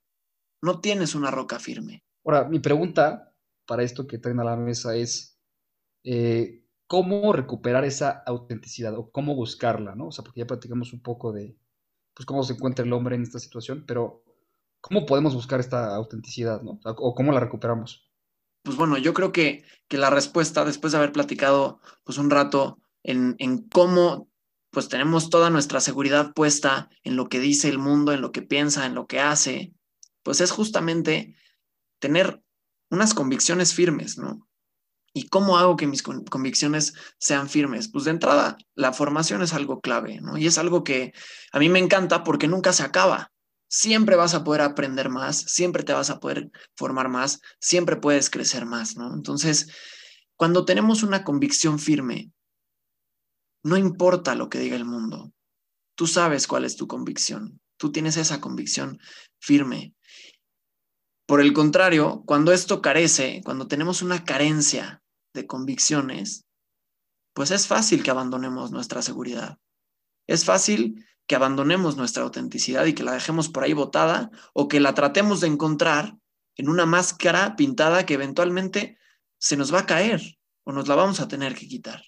no 0.64 0.80
tienes 0.80 1.16
una 1.16 1.32
roca 1.32 1.58
firme. 1.58 2.04
Ahora, 2.24 2.48
mi 2.48 2.60
pregunta 2.60 3.34
para 3.66 3.82
esto 3.82 4.06
que 4.06 4.20
traen 4.20 4.40
a 4.40 4.44
la 4.44 4.56
mesa 4.56 4.96
es, 4.96 5.40
eh, 6.04 6.64
¿cómo 6.86 7.34
recuperar 7.34 7.84
esa 7.84 8.24
autenticidad 8.28 8.96
o 8.96 9.10
cómo 9.12 9.34
buscarla? 9.36 9.96
¿no? 9.96 10.08
O 10.08 10.12
sea, 10.12 10.24
porque 10.24 10.42
ya 10.42 10.46
platicamos 10.46 10.94
un 10.94 11.02
poco 11.02 11.32
de 11.32 11.58
pues, 12.14 12.28
cómo 12.28 12.44
se 12.44 12.54
encuentra 12.54 12.86
el 12.86 12.94
hombre 12.94 13.16
en 13.16 13.24
esta 13.24 13.40
situación, 13.40 13.86
pero 13.88 14.24
¿cómo 14.82 15.08
podemos 15.08 15.34
buscar 15.34 15.60
esta 15.60 15.96
autenticidad? 15.96 16.62
¿no? 16.62 16.80
O 16.84 17.16
cómo 17.16 17.32
la 17.32 17.40
recuperamos. 17.40 18.11
Pues 18.64 18.78
bueno, 18.78 18.98
yo 18.98 19.14
creo 19.14 19.32
que, 19.32 19.64
que 19.88 19.98
la 19.98 20.10
respuesta, 20.10 20.66
después 20.66 20.92
de 20.92 20.98
haber 21.00 21.12
platicado 21.12 21.80
pues 22.04 22.18
un 22.18 22.30
rato 22.30 22.80
en, 23.04 23.36
en 23.40 23.68
cómo 23.70 24.30
pues 24.72 24.88
tenemos 24.88 25.30
toda 25.30 25.50
nuestra 25.50 25.82
seguridad 25.82 26.34
puesta 26.34 26.90
en 27.04 27.16
lo 27.16 27.28
que 27.28 27.40
dice 27.40 27.68
el 27.68 27.78
mundo, 27.78 28.14
en 28.14 28.22
lo 28.22 28.32
que 28.32 28.42
piensa, 28.42 28.86
en 28.86 28.96
lo 28.96 29.06
que 29.06 29.20
hace, 29.20 29.74
pues 30.24 30.40
es 30.40 30.52
justamente 30.52 31.36
tener 32.00 32.42
unas 32.90 33.14
convicciones 33.14 33.74
firmes, 33.74 34.18
¿no? 34.18 34.48
¿Y 35.14 35.28
cómo 35.28 35.58
hago 35.58 35.76
que 35.76 35.88
mis 35.88 36.04
convicciones 36.04 36.94
sean 37.18 37.50
firmes? 37.50 37.90
Pues 37.92 38.06
de 38.06 38.12
entrada, 38.12 38.58
la 38.76 38.94
formación 38.94 39.42
es 39.42 39.54
algo 39.54 39.82
clave, 39.82 40.22
¿no? 40.22 40.38
Y 40.38 40.48
es 40.48 40.58
algo 40.58 40.86
que 40.86 41.14
a 41.52 41.60
mí 41.60 41.68
me 41.68 41.80
encanta 41.80 42.24
porque 42.24 42.48
nunca 42.48 42.72
se 42.72 42.84
acaba. 42.84 43.32
Siempre 43.74 44.18
vas 44.18 44.34
a 44.34 44.44
poder 44.44 44.62
aprender 44.62 45.08
más, 45.08 45.38
siempre 45.38 45.84
te 45.84 45.94
vas 45.94 46.10
a 46.10 46.20
poder 46.20 46.52
formar 46.76 47.08
más, 47.08 47.40
siempre 47.58 47.96
puedes 47.96 48.30
crecer 48.30 48.66
más, 48.66 48.98
¿no? 48.98 49.14
Entonces, 49.14 49.72
cuando 50.36 50.66
tenemos 50.66 51.04
una 51.04 51.24
convicción 51.24 51.80
firme, 51.80 52.34
no 53.64 53.78
importa 53.78 54.36
lo 54.36 54.50
que 54.50 54.60
diga 54.60 54.76
el 54.76 54.84
mundo, 54.84 55.32
tú 55.96 56.06
sabes 56.06 56.48
cuál 56.48 56.66
es 56.66 56.76
tu 56.76 56.86
convicción, 56.86 57.62
tú 57.78 57.94
tienes 57.94 58.18
esa 58.18 58.42
convicción 58.42 59.00
firme. 59.40 59.96
Por 61.26 61.40
el 61.40 61.54
contrario, 61.54 62.24
cuando 62.26 62.52
esto 62.52 62.82
carece, 62.82 63.40
cuando 63.46 63.70
tenemos 63.70 64.02
una 64.02 64.26
carencia 64.26 65.02
de 65.34 65.48
convicciones, 65.48 66.44
pues 67.34 67.52
es 67.52 67.68
fácil 67.68 68.04
que 68.04 68.12
abandonemos 68.12 68.72
nuestra 68.72 69.02
seguridad. 69.02 69.60
Es 70.28 70.44
fácil 70.44 71.06
que 71.32 71.36
abandonemos 71.38 71.96
nuestra 71.96 72.24
autenticidad 72.24 72.84
y 72.84 72.92
que 72.94 73.04
la 73.04 73.14
dejemos 73.14 73.48
por 73.48 73.64
ahí 73.64 73.72
botada 73.72 74.32
o 74.52 74.68
que 74.68 74.82
la 74.82 74.94
tratemos 74.94 75.40
de 75.40 75.48
encontrar 75.48 76.18
en 76.58 76.68
una 76.68 76.86
máscara 76.86 77.56
pintada 77.56 78.06
que 78.06 78.16
eventualmente 78.16 78.98
se 79.38 79.56
nos 79.56 79.74
va 79.74 79.80
a 79.80 79.86
caer 79.86 80.38
o 80.66 80.74
nos 80.74 80.90
la 80.90 80.96
vamos 80.96 81.22
a 81.22 81.30
tener 81.30 81.56
que 81.56 81.70
quitar. 81.70 82.04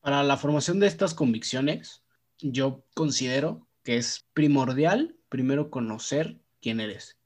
Para 0.00 0.22
la 0.22 0.36
formación 0.36 0.80
de 0.80 0.86
estas 0.86 1.14
convicciones, 1.14 2.02
yo 2.38 2.84
considero 2.94 3.66
que 3.82 3.96
es 3.96 4.26
primordial 4.34 5.16
primero 5.30 5.70
conocer 5.70 6.38
quién 6.60 6.80
eres 6.80 7.16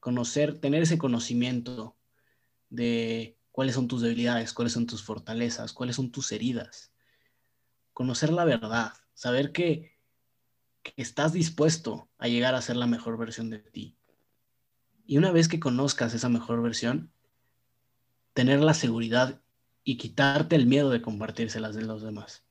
conocer, 0.00 0.58
tener 0.58 0.82
ese 0.82 0.98
conocimiento 0.98 1.96
de 2.70 3.36
cuáles 3.50 3.74
son 3.74 3.88
tus 3.88 4.02
debilidades, 4.02 4.52
cuáles 4.52 4.72
son 4.72 4.86
tus 4.86 5.02
fortalezas, 5.02 5.72
cuáles 5.72 5.96
son 5.96 6.10
tus 6.10 6.32
heridas. 6.32 6.92
Conocer 7.92 8.32
la 8.32 8.44
verdad, 8.44 8.92
saber 9.14 9.52
que, 9.52 9.97
que 10.82 10.92
estás 10.96 11.32
dispuesto 11.32 12.08
a 12.18 12.28
llegar 12.28 12.54
a 12.54 12.62
ser 12.62 12.76
la 12.76 12.86
mejor 12.86 13.18
versión 13.18 13.50
de 13.50 13.58
ti. 13.58 13.96
Y 15.06 15.18
una 15.18 15.32
vez 15.32 15.48
que 15.48 15.60
conozcas 15.60 16.14
esa 16.14 16.28
mejor 16.28 16.62
versión, 16.62 17.12
tener 18.34 18.60
la 18.60 18.74
seguridad 18.74 19.40
y 19.84 19.96
quitarte 19.96 20.54
el 20.54 20.66
miedo 20.66 20.90
de 20.90 21.02
compartírselas 21.02 21.74
de 21.74 21.82
los 21.82 22.02
demás. 22.02 22.44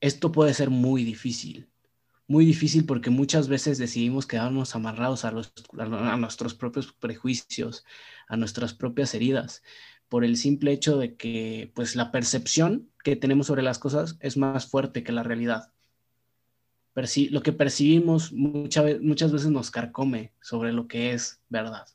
Esto 0.00 0.32
puede 0.32 0.54
ser 0.54 0.70
muy 0.70 1.02
difícil, 1.02 1.68
muy 2.26 2.44
difícil 2.44 2.86
porque 2.86 3.10
muchas 3.10 3.48
veces 3.48 3.78
decidimos 3.78 4.26
quedarnos 4.26 4.74
amarrados 4.74 5.24
a, 5.24 5.28
a, 5.28 6.16
nuestros 6.16 6.54
propios 6.54 6.92
prejuicios, 6.92 7.84
a 8.28 8.36
nuestras 8.36 8.74
propias 8.74 9.14
heridas, 9.14 9.62
por 10.08 10.24
el 10.24 10.36
simple 10.36 10.72
hecho 10.72 10.98
de 10.98 11.16
que 11.16 11.72
pues 11.74 11.96
la 11.96 12.12
percepción 12.12 12.90
que 13.02 13.16
tenemos 13.16 13.48
sobre 13.48 13.62
las 13.62 13.78
cosas 13.78 14.16
es 14.20 14.36
más 14.36 14.66
fuerte 14.66 15.02
que 15.02 15.12
la 15.12 15.22
realidad. 15.22 15.72
Lo 17.30 17.42
que 17.42 17.52
percibimos 17.52 18.32
muchas 18.32 19.32
veces 19.32 19.50
nos 19.50 19.70
carcome 19.70 20.32
sobre 20.40 20.72
lo 20.72 20.86
que 20.86 21.12
es 21.12 21.40
verdad. 21.48 21.86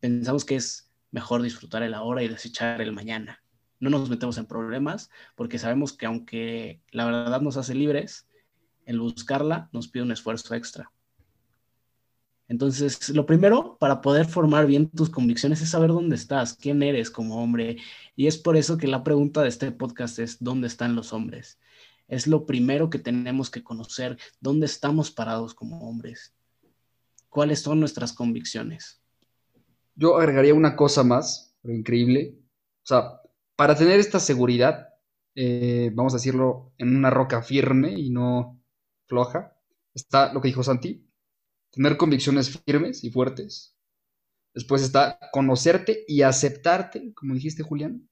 Pensamos 0.00 0.44
que 0.44 0.56
es 0.56 0.90
mejor 1.10 1.42
disfrutar 1.42 1.82
el 1.82 1.94
ahora 1.94 2.22
y 2.22 2.28
desechar 2.28 2.82
el 2.82 2.92
mañana. 2.92 3.42
No 3.80 3.90
nos 3.90 4.10
metemos 4.10 4.36
en 4.38 4.46
problemas 4.46 5.08
porque 5.34 5.58
sabemos 5.58 5.92
que 5.92 6.06
aunque 6.06 6.80
la 6.90 7.06
verdad 7.06 7.40
nos 7.40 7.56
hace 7.56 7.74
libres, 7.74 8.28
el 8.84 9.00
buscarla 9.00 9.68
nos 9.72 9.88
pide 9.88 10.02
un 10.02 10.12
esfuerzo 10.12 10.54
extra. 10.54 10.90
Entonces, 12.48 13.10
lo 13.10 13.26
primero 13.26 13.76
para 13.78 14.00
poder 14.00 14.26
formar 14.26 14.66
bien 14.66 14.88
tus 14.88 15.10
convicciones 15.10 15.60
es 15.60 15.70
saber 15.70 15.90
dónde 15.90 16.16
estás, 16.16 16.54
quién 16.54 16.82
eres 16.82 17.10
como 17.10 17.42
hombre. 17.42 17.76
Y 18.16 18.26
es 18.26 18.38
por 18.38 18.56
eso 18.56 18.78
que 18.78 18.88
la 18.88 19.04
pregunta 19.04 19.42
de 19.42 19.48
este 19.48 19.70
podcast 19.70 20.18
es, 20.18 20.42
¿dónde 20.42 20.66
están 20.66 20.96
los 20.96 21.12
hombres? 21.12 21.58
Es 22.08 22.26
lo 22.26 22.46
primero 22.46 22.90
que 22.90 22.98
tenemos 22.98 23.50
que 23.50 23.62
conocer, 23.62 24.18
dónde 24.40 24.66
estamos 24.66 25.10
parados 25.10 25.54
como 25.54 25.88
hombres, 25.88 26.34
cuáles 27.28 27.60
son 27.60 27.80
nuestras 27.80 28.12
convicciones. 28.12 29.00
Yo 29.94 30.16
agregaría 30.16 30.54
una 30.54 30.74
cosa 30.74 31.04
más, 31.04 31.54
pero 31.62 31.74
increíble. 31.74 32.38
O 32.82 32.86
sea, 32.86 33.20
para 33.56 33.76
tener 33.76 34.00
esta 34.00 34.20
seguridad, 34.20 34.88
eh, 35.34 35.90
vamos 35.94 36.14
a 36.14 36.16
decirlo, 36.16 36.72
en 36.78 36.96
una 36.96 37.10
roca 37.10 37.42
firme 37.42 37.92
y 37.92 38.10
no 38.10 38.60
floja, 39.06 39.56
está 39.94 40.32
lo 40.32 40.40
que 40.40 40.48
dijo 40.48 40.62
Santi, 40.62 41.06
tener 41.70 41.96
convicciones 41.96 42.58
firmes 42.64 43.04
y 43.04 43.10
fuertes. 43.10 43.76
Después 44.54 44.82
está 44.82 45.18
conocerte 45.32 46.04
y 46.08 46.22
aceptarte, 46.22 47.12
como 47.14 47.34
dijiste 47.34 47.62
Julián. 47.62 48.07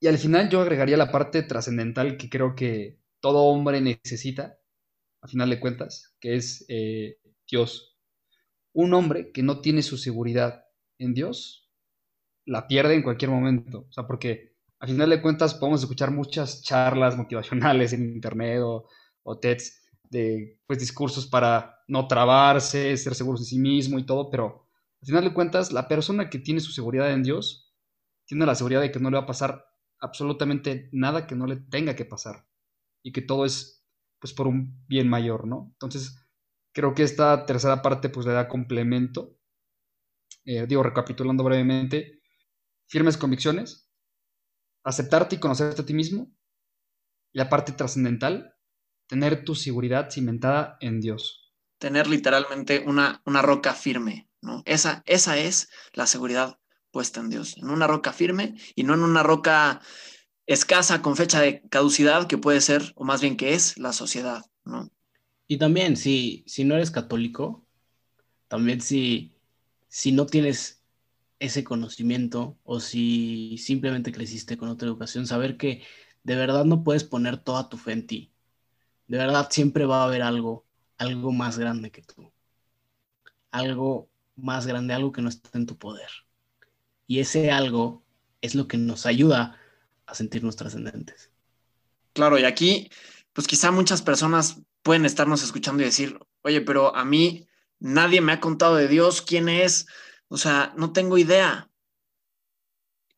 Y 0.00 0.06
al 0.06 0.18
final 0.18 0.48
yo 0.48 0.60
agregaría 0.60 0.96
la 0.96 1.10
parte 1.10 1.42
trascendental 1.42 2.16
que 2.16 2.28
creo 2.28 2.54
que 2.54 3.00
todo 3.20 3.44
hombre 3.44 3.80
necesita, 3.80 4.58
a 5.22 5.28
final 5.28 5.50
de 5.50 5.60
cuentas, 5.60 6.14
que 6.20 6.36
es 6.36 6.64
eh, 6.68 7.18
Dios. 7.50 7.98
Un 8.72 8.94
hombre 8.94 9.32
que 9.32 9.42
no 9.42 9.60
tiene 9.60 9.82
su 9.82 9.96
seguridad 9.96 10.64
en 10.98 11.14
Dios, 11.14 11.68
la 12.46 12.66
pierde 12.68 12.94
en 12.94 13.02
cualquier 13.02 13.30
momento. 13.30 13.86
O 13.88 13.92
sea, 13.92 14.06
porque 14.06 14.54
a 14.78 14.86
final 14.86 15.10
de 15.10 15.20
cuentas 15.20 15.54
podemos 15.54 15.82
escuchar 15.82 16.12
muchas 16.12 16.62
charlas 16.62 17.16
motivacionales 17.16 17.92
en 17.92 18.12
internet 18.12 18.60
o 18.62 18.88
o 19.28 19.38
TEDs 19.38 19.82
de 20.04 20.58
pues, 20.66 20.78
discursos 20.78 21.26
para 21.26 21.80
no 21.86 22.08
trabarse, 22.08 22.96
ser 22.96 23.14
seguros 23.14 23.40
de 23.40 23.46
sí 23.46 23.58
mismo 23.58 23.98
y 23.98 24.06
todo, 24.06 24.30
pero 24.30 24.66
al 25.02 25.06
final 25.06 25.24
de 25.24 25.34
cuentas, 25.34 25.70
la 25.70 25.86
persona 25.86 26.30
que 26.30 26.38
tiene 26.38 26.60
su 26.60 26.72
seguridad 26.72 27.12
en 27.12 27.22
Dios 27.22 27.74
tiene 28.24 28.46
la 28.46 28.54
seguridad 28.54 28.80
de 28.80 28.90
que 28.90 29.00
no 29.00 29.10
le 29.10 29.18
va 29.18 29.24
a 29.24 29.26
pasar 29.26 29.66
absolutamente 30.00 30.88
nada 30.92 31.26
que 31.26 31.34
no 31.34 31.46
le 31.46 31.56
tenga 31.56 31.96
que 31.96 32.04
pasar 32.04 32.46
y 33.02 33.12
que 33.12 33.22
todo 33.22 33.44
es 33.44 33.84
pues 34.20 34.32
por 34.32 34.46
un 34.48 34.84
bien 34.88 35.08
mayor, 35.08 35.46
¿no? 35.46 35.68
Entonces, 35.72 36.18
creo 36.72 36.94
que 36.94 37.02
esta 37.02 37.46
tercera 37.46 37.82
parte 37.82 38.08
pues 38.08 38.26
le 38.26 38.32
da 38.32 38.48
complemento. 38.48 39.38
Eh, 40.44 40.66
digo, 40.66 40.82
recapitulando 40.82 41.44
brevemente, 41.44 42.20
firmes 42.88 43.16
convicciones, 43.16 43.90
aceptarte 44.84 45.36
y 45.36 45.40
conocerte 45.40 45.82
a 45.82 45.86
ti 45.86 45.94
mismo, 45.94 46.34
la 47.32 47.48
parte 47.48 47.72
trascendental, 47.72 48.56
tener 49.06 49.44
tu 49.44 49.54
seguridad 49.54 50.10
cimentada 50.10 50.76
en 50.80 51.00
Dios. 51.00 51.54
Tener 51.78 52.08
literalmente 52.08 52.82
una, 52.86 53.22
una 53.24 53.42
roca 53.42 53.74
firme, 53.74 54.28
¿no? 54.40 54.62
Esa, 54.64 55.02
esa 55.06 55.38
es 55.38 55.70
la 55.92 56.06
seguridad 56.06 56.58
en 57.16 57.30
Dios, 57.30 57.56
en 57.56 57.70
una 57.70 57.86
roca 57.86 58.12
firme 58.12 58.56
y 58.74 58.82
no 58.82 58.94
en 58.94 59.00
una 59.00 59.22
roca 59.22 59.80
escasa 60.46 61.02
con 61.02 61.16
fecha 61.16 61.40
de 61.40 61.62
caducidad 61.68 62.26
que 62.26 62.38
puede 62.38 62.60
ser, 62.60 62.92
o 62.96 63.04
más 63.04 63.20
bien 63.20 63.36
que 63.36 63.54
es, 63.54 63.78
la 63.78 63.92
sociedad, 63.92 64.44
¿no? 64.64 64.90
Y 65.46 65.58
también, 65.58 65.96
si, 65.96 66.44
si 66.46 66.64
no 66.64 66.74
eres 66.74 66.90
católico, 66.90 67.66
también 68.48 68.80
si, 68.80 69.32
si 69.88 70.12
no 70.12 70.26
tienes 70.26 70.82
ese 71.38 71.64
conocimiento 71.64 72.58
o 72.64 72.80
si 72.80 73.56
simplemente 73.58 74.12
creciste 74.12 74.56
con 74.56 74.68
otra 74.68 74.88
educación, 74.88 75.26
saber 75.26 75.56
que 75.56 75.82
de 76.22 76.36
verdad 76.36 76.64
no 76.64 76.82
puedes 76.82 77.04
poner 77.04 77.38
toda 77.38 77.68
tu 77.68 77.76
fe 77.76 77.92
en 77.92 78.06
ti. 78.06 78.32
De 79.06 79.18
verdad, 79.18 79.48
siempre 79.50 79.86
va 79.86 80.02
a 80.02 80.04
haber 80.04 80.22
algo, 80.22 80.66
algo 80.98 81.32
más 81.32 81.58
grande 81.58 81.90
que 81.90 82.02
tú. 82.02 82.32
Algo 83.50 84.10
más 84.36 84.66
grande, 84.66 84.94
algo 84.94 85.12
que 85.12 85.22
no 85.22 85.28
está 85.28 85.56
en 85.58 85.66
tu 85.66 85.78
poder. 85.78 86.10
Y 87.08 87.18
ese 87.18 87.50
algo 87.50 88.04
es 88.40 88.54
lo 88.54 88.68
que 88.68 88.78
nos 88.78 89.04
ayuda 89.04 89.58
a 90.06 90.14
sentirnos 90.14 90.54
trascendentes. 90.54 91.32
Claro, 92.12 92.38
y 92.38 92.44
aquí, 92.44 92.88
pues 93.32 93.48
quizá 93.48 93.72
muchas 93.72 94.02
personas 94.02 94.60
pueden 94.82 95.04
estarnos 95.04 95.42
escuchando 95.42 95.82
y 95.82 95.86
decir, 95.86 96.20
oye, 96.42 96.60
pero 96.60 96.94
a 96.94 97.04
mí 97.04 97.48
nadie 97.80 98.20
me 98.20 98.32
ha 98.32 98.40
contado 98.40 98.76
de 98.76 98.86
Dios, 98.86 99.22
quién 99.22 99.48
es, 99.48 99.88
o 100.28 100.36
sea, 100.36 100.72
no 100.76 100.92
tengo 100.92 101.18
idea. 101.18 101.68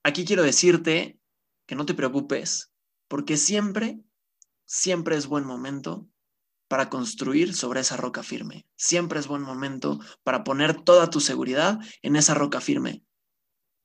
Aquí 0.03 0.25
quiero 0.25 0.43
decirte 0.43 1.19
que 1.67 1.75
no 1.75 1.85
te 1.85 1.93
preocupes, 1.93 2.73
porque 3.09 3.37
siempre 3.37 4.01
siempre 4.71 5.17
es 5.17 5.27
buen 5.27 5.45
momento 5.45 6.09
para 6.69 6.89
construir 6.89 7.55
sobre 7.55 7.81
esa 7.81 7.97
roca 7.97 8.23
firme. 8.23 8.67
Siempre 8.77 9.19
es 9.19 9.27
buen 9.27 9.43
momento 9.43 9.99
para 10.23 10.45
poner 10.45 10.81
toda 10.81 11.11
tu 11.11 11.19
seguridad 11.19 11.81
en 12.03 12.15
esa 12.15 12.35
roca 12.35 12.61
firme. 12.61 13.03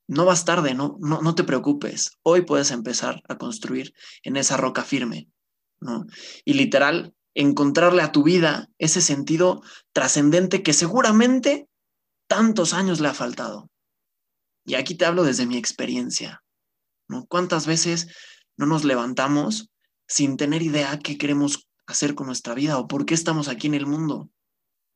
No 0.07 0.25
vas 0.25 0.45
tarde, 0.45 0.73
no, 0.73 0.97
no, 0.99 1.21
no 1.21 1.35
te 1.35 1.43
preocupes. 1.43 2.17
Hoy 2.23 2.41
puedes 2.41 2.71
empezar 2.71 3.21
a 3.27 3.37
construir 3.37 3.93
en 4.23 4.35
esa 4.35 4.57
roca 4.57 4.83
firme. 4.83 5.29
¿no? 5.79 6.05
Y 6.43 6.53
literal, 6.53 7.13
encontrarle 7.33 8.01
a 8.01 8.11
tu 8.11 8.23
vida 8.23 8.69
ese 8.77 9.01
sentido 9.01 9.61
trascendente 9.93 10.63
que 10.63 10.73
seguramente 10.73 11.67
tantos 12.27 12.73
años 12.73 12.99
le 12.99 13.07
ha 13.07 13.13
faltado. 13.13 13.69
Y 14.65 14.75
aquí 14.75 14.95
te 14.95 15.05
hablo 15.05 15.23
desde 15.23 15.45
mi 15.45 15.57
experiencia. 15.57 16.43
¿no? 17.07 17.25
¿Cuántas 17.25 17.67
veces 17.67 18.07
no 18.57 18.65
nos 18.65 18.83
levantamos 18.83 19.69
sin 20.07 20.37
tener 20.37 20.61
idea 20.61 20.99
qué 20.99 21.17
queremos 21.17 21.67
hacer 21.87 22.15
con 22.15 22.27
nuestra 22.27 22.53
vida 22.53 22.77
o 22.77 22.87
por 22.87 23.05
qué 23.05 23.13
estamos 23.13 23.47
aquí 23.47 23.67
en 23.67 23.75
el 23.75 23.85
mundo, 23.85 24.29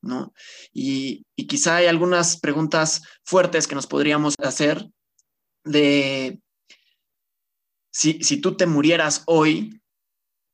¿no? 0.01 0.33
Y, 0.73 1.25
quizá 1.47 1.77
hay 1.77 1.87
algunas 1.87 2.39
preguntas 2.39 3.01
fuertes 3.23 3.67
que 3.67 3.75
nos 3.75 3.87
podríamos 3.87 4.35
hacer 4.39 4.87
de 5.63 6.41
si, 7.91 8.23
si 8.23 8.37
tú 8.37 8.55
te 8.55 8.65
murieras 8.65 9.23
hoy, 9.25 9.81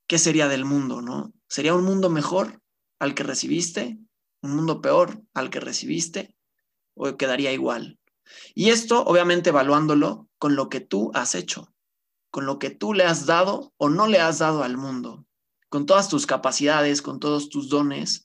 ¿qué 0.08 0.18
sería 0.18 0.48
del 0.48 0.66
mundo, 0.66 1.02
no? 1.02 1.34
¿Sería 1.48 1.76
un 1.76 1.84
mundo 1.84 2.10
mejor 2.10 2.62
al 3.00 3.14
que 3.14 3.24
recibiste? 3.24 4.00
¿Un 4.42 4.56
mundo 4.56 4.82
peor 4.82 5.22
al 5.34 5.50
que 5.50 5.60
recibiste? 5.60 6.36
¿O 6.96 7.18
quedaría 7.18 7.52
igual? 7.52 8.00
Y 8.54 8.70
esto, 8.70 9.04
obviamente, 9.04 9.50
evaluándolo 9.50 10.30
con 10.38 10.56
lo 10.56 10.70
que 10.70 10.80
tú 10.80 11.12
has 11.14 11.36
hecho, 11.36 11.74
con 12.32 12.46
lo 12.46 12.58
que 12.58 12.70
tú 12.70 12.94
le 12.94 13.04
has 13.04 13.26
dado 13.26 13.74
o 13.78 13.90
no 13.90 14.08
le 14.08 14.20
has 14.20 14.40
dado 14.40 14.64
al 14.64 14.78
mundo 14.78 15.26
con 15.76 15.86
todas 15.86 16.08
tus 16.08 16.26
capacidades, 16.26 17.02
con 17.02 17.20
todos 17.20 17.50
tus 17.50 17.68
dones, 17.68 18.25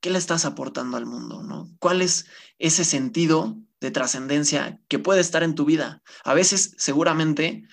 ¿qué 0.00 0.10
le 0.10 0.18
estás 0.18 0.44
aportando 0.44 0.96
al 0.96 1.06
mundo? 1.06 1.42
¿no? 1.42 1.70
¿Cuál 1.78 2.02
es 2.02 2.26
ese 2.58 2.84
sentido 2.84 3.56
de 3.80 3.90
trascendencia 3.90 4.80
que 4.88 4.98
puede 4.98 5.20
estar 5.20 5.42
en 5.42 5.54
tu 5.54 5.64
vida? 5.64 6.02
A 6.24 6.34
veces, 6.34 6.74
seguramente, 6.78 7.64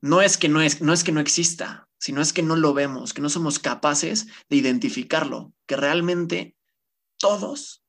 no 0.00 0.22
es, 0.22 0.36
que 0.36 0.48
no, 0.48 0.60
es, 0.60 0.82
no 0.82 0.92
es 0.92 1.04
que 1.04 1.12
no 1.12 1.20
exista, 1.20 1.88
sino 1.98 2.20
es 2.20 2.32
que 2.32 2.42
no 2.42 2.56
lo 2.56 2.74
vemos, 2.74 3.12
que 3.12 3.22
no 3.22 3.28
somos 3.28 3.58
capaces 3.58 4.26
de 4.48 4.56
identificarlo, 4.56 5.52
que 5.66 5.76
realmente 5.76 6.56
todos, 7.18 7.84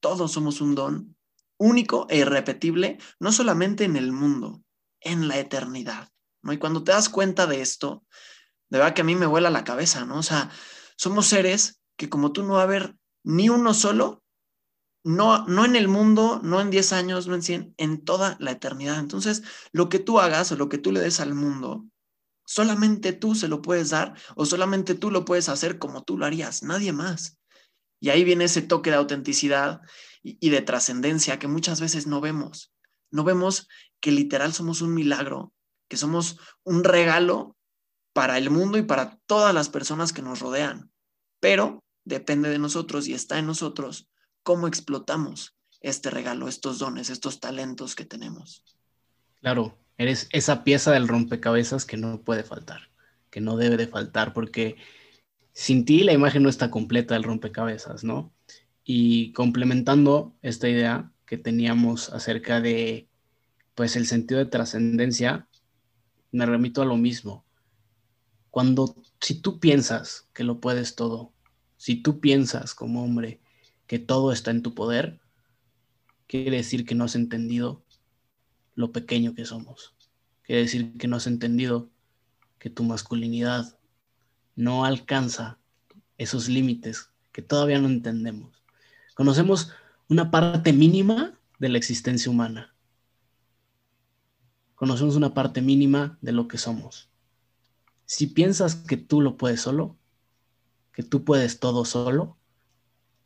todos 0.00 0.32
somos 0.32 0.60
un 0.60 0.74
don 0.74 1.16
único 1.56 2.06
e 2.10 2.18
irrepetible, 2.18 2.98
no 3.18 3.32
solamente 3.32 3.84
en 3.84 3.96
el 3.96 4.12
mundo, 4.12 4.62
en 5.00 5.28
la 5.28 5.38
eternidad. 5.38 6.10
¿no? 6.42 6.52
Y 6.52 6.58
cuando 6.58 6.84
te 6.84 6.92
das 6.92 7.08
cuenta 7.08 7.46
de 7.46 7.62
esto, 7.62 8.04
de 8.68 8.78
verdad 8.78 8.94
que 8.94 9.02
a 9.02 9.04
mí 9.04 9.14
me 9.14 9.26
vuela 9.26 9.50
la 9.50 9.64
cabeza, 9.64 10.04
¿no? 10.04 10.18
O 10.18 10.22
sea, 10.22 10.50
somos 10.96 11.26
seres 11.26 11.80
que 11.96 12.08
como 12.08 12.32
tú 12.32 12.42
no 12.42 12.58
haber 12.58 12.96
ni 13.24 13.48
uno 13.48 13.74
solo, 13.74 14.22
no, 15.02 15.46
no 15.46 15.64
en 15.64 15.76
el 15.76 15.88
mundo, 15.88 16.40
no 16.42 16.60
en 16.60 16.70
10 16.70 16.92
años, 16.92 17.26
no 17.26 17.34
en 17.34 17.42
100, 17.42 17.74
en 17.76 18.04
toda 18.04 18.36
la 18.38 18.52
eternidad. 18.52 18.98
Entonces, 18.98 19.42
lo 19.72 19.88
que 19.88 19.98
tú 19.98 20.18
hagas 20.20 20.52
o 20.52 20.56
lo 20.56 20.68
que 20.68 20.78
tú 20.78 20.92
le 20.92 21.00
des 21.00 21.20
al 21.20 21.34
mundo, 21.34 21.84
solamente 22.46 23.12
tú 23.12 23.34
se 23.34 23.48
lo 23.48 23.60
puedes 23.60 23.90
dar 23.90 24.14
o 24.36 24.46
solamente 24.46 24.94
tú 24.94 25.10
lo 25.10 25.24
puedes 25.24 25.48
hacer 25.48 25.78
como 25.78 26.04
tú 26.04 26.16
lo 26.16 26.26
harías, 26.26 26.62
nadie 26.62 26.92
más. 26.92 27.38
Y 28.00 28.10
ahí 28.10 28.24
viene 28.24 28.44
ese 28.44 28.62
toque 28.62 28.90
de 28.90 28.96
autenticidad 28.96 29.80
y, 30.22 30.38
y 30.40 30.50
de 30.50 30.62
trascendencia 30.62 31.38
que 31.38 31.48
muchas 31.48 31.80
veces 31.80 32.06
no 32.06 32.20
vemos. 32.20 32.72
No 33.10 33.24
vemos 33.24 33.68
que 34.00 34.10
literal 34.10 34.52
somos 34.52 34.80
un 34.80 34.94
milagro, 34.94 35.52
que 35.88 35.96
somos 35.96 36.38
un 36.64 36.82
regalo 36.82 37.56
para 38.14 38.38
el 38.38 38.48
mundo 38.48 38.78
y 38.78 38.82
para 38.82 39.18
todas 39.26 39.54
las 39.54 39.68
personas 39.68 40.12
que 40.12 40.22
nos 40.22 40.40
rodean. 40.40 40.90
Pero 41.40 41.83
depende 42.04 42.48
de 42.48 42.58
nosotros 42.58 43.08
y 43.08 43.14
está 43.14 43.38
en 43.38 43.46
nosotros 43.46 44.08
cómo 44.42 44.68
explotamos 44.68 45.56
este 45.80 46.10
regalo, 46.10 46.48
estos 46.48 46.78
dones, 46.78 47.10
estos 47.10 47.40
talentos 47.40 47.94
que 47.94 48.04
tenemos. 48.04 48.62
Claro, 49.40 49.76
eres 49.98 50.28
esa 50.32 50.64
pieza 50.64 50.92
del 50.92 51.08
rompecabezas 51.08 51.84
que 51.84 51.96
no 51.96 52.22
puede 52.22 52.42
faltar, 52.42 52.90
que 53.30 53.40
no 53.40 53.56
debe 53.56 53.76
de 53.76 53.86
faltar, 53.86 54.32
porque 54.32 54.76
sin 55.52 55.84
ti 55.84 56.02
la 56.02 56.12
imagen 56.12 56.42
no 56.42 56.48
está 56.48 56.70
completa 56.70 57.14
del 57.14 57.24
rompecabezas, 57.24 58.02
¿no? 58.02 58.32
Y 58.82 59.32
complementando 59.32 60.34
esta 60.40 60.68
idea 60.68 61.12
que 61.26 61.36
teníamos 61.36 62.10
acerca 62.10 62.60
de, 62.60 63.08
pues, 63.74 63.96
el 63.96 64.06
sentido 64.06 64.38
de 64.40 64.46
trascendencia, 64.46 65.48
me 66.32 66.46
remito 66.46 66.80
a 66.80 66.86
lo 66.86 66.96
mismo. 66.96 67.44
Cuando, 68.50 68.94
si 69.20 69.40
tú 69.40 69.60
piensas 69.60 70.28
que 70.32 70.44
lo 70.44 70.60
puedes 70.60 70.94
todo, 70.94 71.33
si 71.84 71.96
tú 71.96 72.18
piensas 72.18 72.74
como 72.74 73.04
hombre 73.04 73.42
que 73.86 73.98
todo 73.98 74.32
está 74.32 74.50
en 74.50 74.62
tu 74.62 74.74
poder, 74.74 75.20
quiere 76.26 76.56
decir 76.56 76.86
que 76.86 76.94
no 76.94 77.04
has 77.04 77.14
entendido 77.14 77.84
lo 78.74 78.90
pequeño 78.90 79.34
que 79.34 79.44
somos. 79.44 79.94
Quiere 80.44 80.62
decir 80.62 80.96
que 80.96 81.08
no 81.08 81.16
has 81.16 81.26
entendido 81.26 81.90
que 82.58 82.70
tu 82.70 82.84
masculinidad 82.84 83.78
no 84.56 84.86
alcanza 84.86 85.58
esos 86.16 86.48
límites 86.48 87.10
que 87.32 87.42
todavía 87.42 87.78
no 87.78 87.88
entendemos. 87.88 88.64
Conocemos 89.14 89.70
una 90.08 90.30
parte 90.30 90.72
mínima 90.72 91.38
de 91.58 91.68
la 91.68 91.76
existencia 91.76 92.32
humana. 92.32 92.74
Conocemos 94.74 95.16
una 95.16 95.34
parte 95.34 95.60
mínima 95.60 96.16
de 96.22 96.32
lo 96.32 96.48
que 96.48 96.56
somos. 96.56 97.10
Si 98.06 98.28
piensas 98.28 98.74
que 98.74 98.96
tú 98.96 99.20
lo 99.20 99.36
puedes 99.36 99.60
solo, 99.60 99.98
que 100.94 101.02
tú 101.02 101.24
puedes 101.24 101.60
todo 101.60 101.84
solo, 101.84 102.38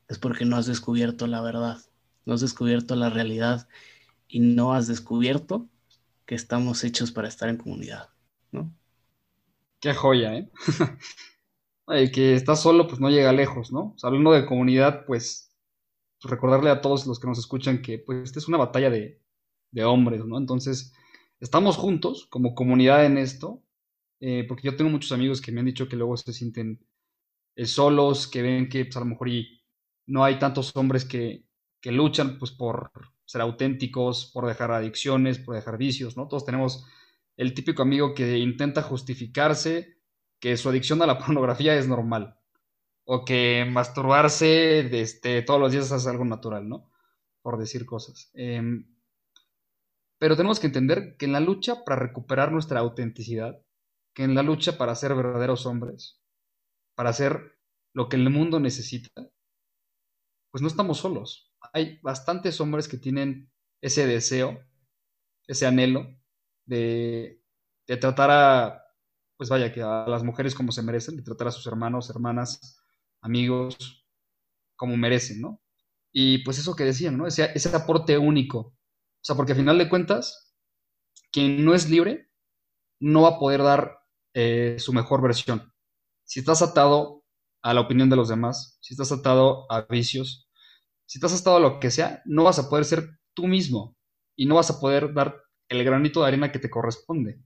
es 0.09 0.19
porque 0.19 0.45
no 0.45 0.57
has 0.57 0.67
descubierto 0.67 1.27
la 1.27 1.43
verdad, 1.43 1.79
no 2.25 2.35
has 2.35 2.41
descubierto 2.41 2.97
la 2.97 3.11
realidad 3.11 3.69
y 4.27 4.41
no 4.41 4.75
has 4.75 4.89
descubierto 4.89 5.69
que 6.27 6.35
estamos 6.35 6.83
hechos 6.85 7.13
para 7.13 7.29
estar 7.29 7.49
en 7.49 7.59
comunidad, 7.59 8.09
¿no? 8.51 8.75
Qué 9.81 9.95
joya, 9.95 10.35
¿eh? 10.37 10.51
El 11.87 12.11
que 12.11 12.35
está 12.35 12.57
solo, 12.57 12.87
pues 12.87 13.01
no 13.01 13.09
llega 13.11 13.33
lejos, 13.33 13.73
¿no? 13.73 13.95
O 14.03 14.07
hablando 14.07 14.33
de 14.33 14.45
comunidad, 14.45 15.07
pues, 15.07 15.55
pues, 16.21 16.31
recordarle 16.31 16.71
a 16.71 16.81
todos 16.81 17.07
los 17.07 17.19
que 17.21 17.29
nos 17.29 17.39
escuchan 17.39 17.81
que, 17.81 17.99
pues, 17.99 18.25
esta 18.25 18.39
es 18.39 18.49
una 18.49 18.59
batalla 18.59 18.91
de, 18.91 19.23
de 19.71 19.85
hombres, 19.85 20.25
¿no? 20.25 20.37
Entonces, 20.37 20.93
estamos 21.41 21.77
juntos 21.77 22.27
como 22.27 22.55
comunidad 22.55 23.07
en 23.07 23.17
esto, 23.17 23.63
eh, 24.21 24.45
porque 24.49 24.65
yo 24.65 24.77
tengo 24.77 24.91
muchos 24.91 25.13
amigos 25.13 25.41
que 25.41 25.53
me 25.53 25.61
han 25.61 25.67
dicho 25.67 25.89
que 25.89 25.97
luego 25.97 26.17
se 26.17 26.33
sienten 26.33 26.85
eh, 27.59 27.67
solos, 27.67 28.29
que 28.29 28.41
ven 28.41 28.69
que 28.69 28.85
pues, 28.85 28.97
a 28.97 29.01
lo 29.01 29.07
mejor 29.07 29.29
y 29.29 29.61
no 30.07 30.23
hay 30.23 30.39
tantos 30.39 30.71
hombres 30.77 31.05
que, 31.05 31.45
que, 31.81 31.91
luchan 31.91 32.39
pues, 32.39 32.53
por 32.53 32.93
ser 33.25 33.41
auténticos, 33.41 34.31
por 34.33 34.47
dejar 34.47 34.71
adicciones, 34.71 35.41
por 35.41 35.57
dejar 35.57 35.77
vicios, 35.77 36.17
¿no? 36.17 36.29
Todos 36.29 36.45
tenemos 36.45 36.87
el 37.37 37.55
típico 37.55 37.83
amigo 37.83 38.15
que 38.15 38.39
intenta 38.39 38.83
justificarse 38.83 39.99
que 40.39 40.57
su 40.57 40.69
adicción 40.69 41.03
a 41.03 41.07
la 41.07 41.19
pornografía 41.25 41.75
es 41.75 41.89
normal, 41.89 42.39
o 43.05 43.25
que 43.25 43.67
masturbarse 43.69 45.01
este, 45.01 45.43
todos 45.43 45.61
los 45.61 45.73
días 45.73 45.91
es 45.91 46.07
algo 46.07 46.25
natural, 46.25 46.69
¿no? 46.69 46.93
Por 47.43 47.59
decir 47.59 47.87
cosas. 47.87 48.31
Em, 48.35 48.87
pero 50.21 50.37
tenemos 50.37 50.61
que 50.61 50.69
entender 50.69 51.17
que 51.19 51.27
en 51.27 51.33
la 51.33 51.41
lucha 51.41 51.85
para 51.85 52.01
recuperar 52.01 52.53
nuestra 52.53 52.79
autenticidad, 52.79 53.61
que 54.15 54.23
en 54.23 54.37
la 54.37 54.45
lucha 54.45 54.79
para 54.79 54.95
ser 54.95 55.17
verdaderos 55.17 55.67
hombres, 55.67 56.21
para 56.99 57.11
hacer 57.11 57.57
lo 57.95 58.09
que 58.09 58.17
el 58.17 58.29
mundo 58.29 58.59
necesita, 58.59 59.13
pues 60.51 60.63
no 60.63 60.67
estamos 60.67 60.99
solos. 60.99 61.55
Hay 61.73 62.01
bastantes 62.03 62.61
hombres 62.61 62.89
que 62.89 62.97
tienen 62.97 63.53
ese 63.81 64.05
deseo, 64.05 64.59
ese 65.47 65.69
anhelo 65.69 66.09
de, 66.67 67.41
tratar 68.01 68.31
a, 68.33 68.83
pues 69.37 69.49
vaya, 69.49 69.73
que 69.73 69.81
a 69.81 70.09
las 70.09 70.25
mujeres 70.25 70.57
como 70.57 70.73
se 70.73 70.83
merecen, 70.83 71.17
de 71.17 71.23
tratar 71.23 71.47
a 71.47 71.53
sus 71.53 71.69
hermanos, 71.69 72.11
hermanas, 72.11 72.83
amigos, 73.21 74.05
como 74.75 74.97
merecen, 74.97 75.41
¿no? 75.41 75.63
Y 76.13 76.39
pues 76.39 76.59
eso 76.59 76.75
que 76.75 76.83
decían, 76.83 77.17
¿no? 77.17 77.29
Ese, 77.29 77.53
ese 77.55 77.77
aporte 77.77 78.19
único. 78.19 78.59
O 78.59 78.75
sea, 79.23 79.37
porque 79.37 79.53
al 79.53 79.59
final 79.59 79.79
de 79.79 79.89
cuentas, 79.89 80.53
quien 81.31 81.65
no 81.65 81.75
es 81.75 81.89
libre 81.89 82.29
no 82.99 83.23
va 83.23 83.37
a 83.37 83.39
poder 83.39 83.63
dar 83.63 84.01
eh, 84.35 84.75
su 84.81 84.93
mejor 84.93 85.23
versión. 85.23 85.73
Si 86.29 86.41
estás 86.41 86.61
atado 86.61 87.25
a 87.63 87.73
la 87.73 87.81
opinión 87.81 88.11
de 88.11 88.17
los 88.17 88.29
demás, 88.29 88.77
si 88.83 88.93
estás 88.93 89.11
atado 89.13 89.65
a 89.73 89.87
vicios, 89.89 90.47
si 91.07 91.17
estás 91.17 91.41
atado 91.41 91.57
a 91.57 91.61
lo 91.61 91.81
que 91.81 91.91
sea, 91.91 92.21
no 92.27 92.45
vas 92.45 92.59
a 92.59 92.69
poder 92.69 92.85
ser 92.85 93.09
tú 93.33 93.47
mismo 93.47 93.97
y 94.37 94.45
no 94.45 94.57
vas 94.57 94.69
a 94.69 94.79
poder 94.79 95.15
dar 95.15 95.41
el 95.71 95.83
granito 95.85 96.21
de 96.21 96.29
arena 96.29 96.53
que 96.53 96.59
te 96.59 96.69
corresponde. 96.69 97.41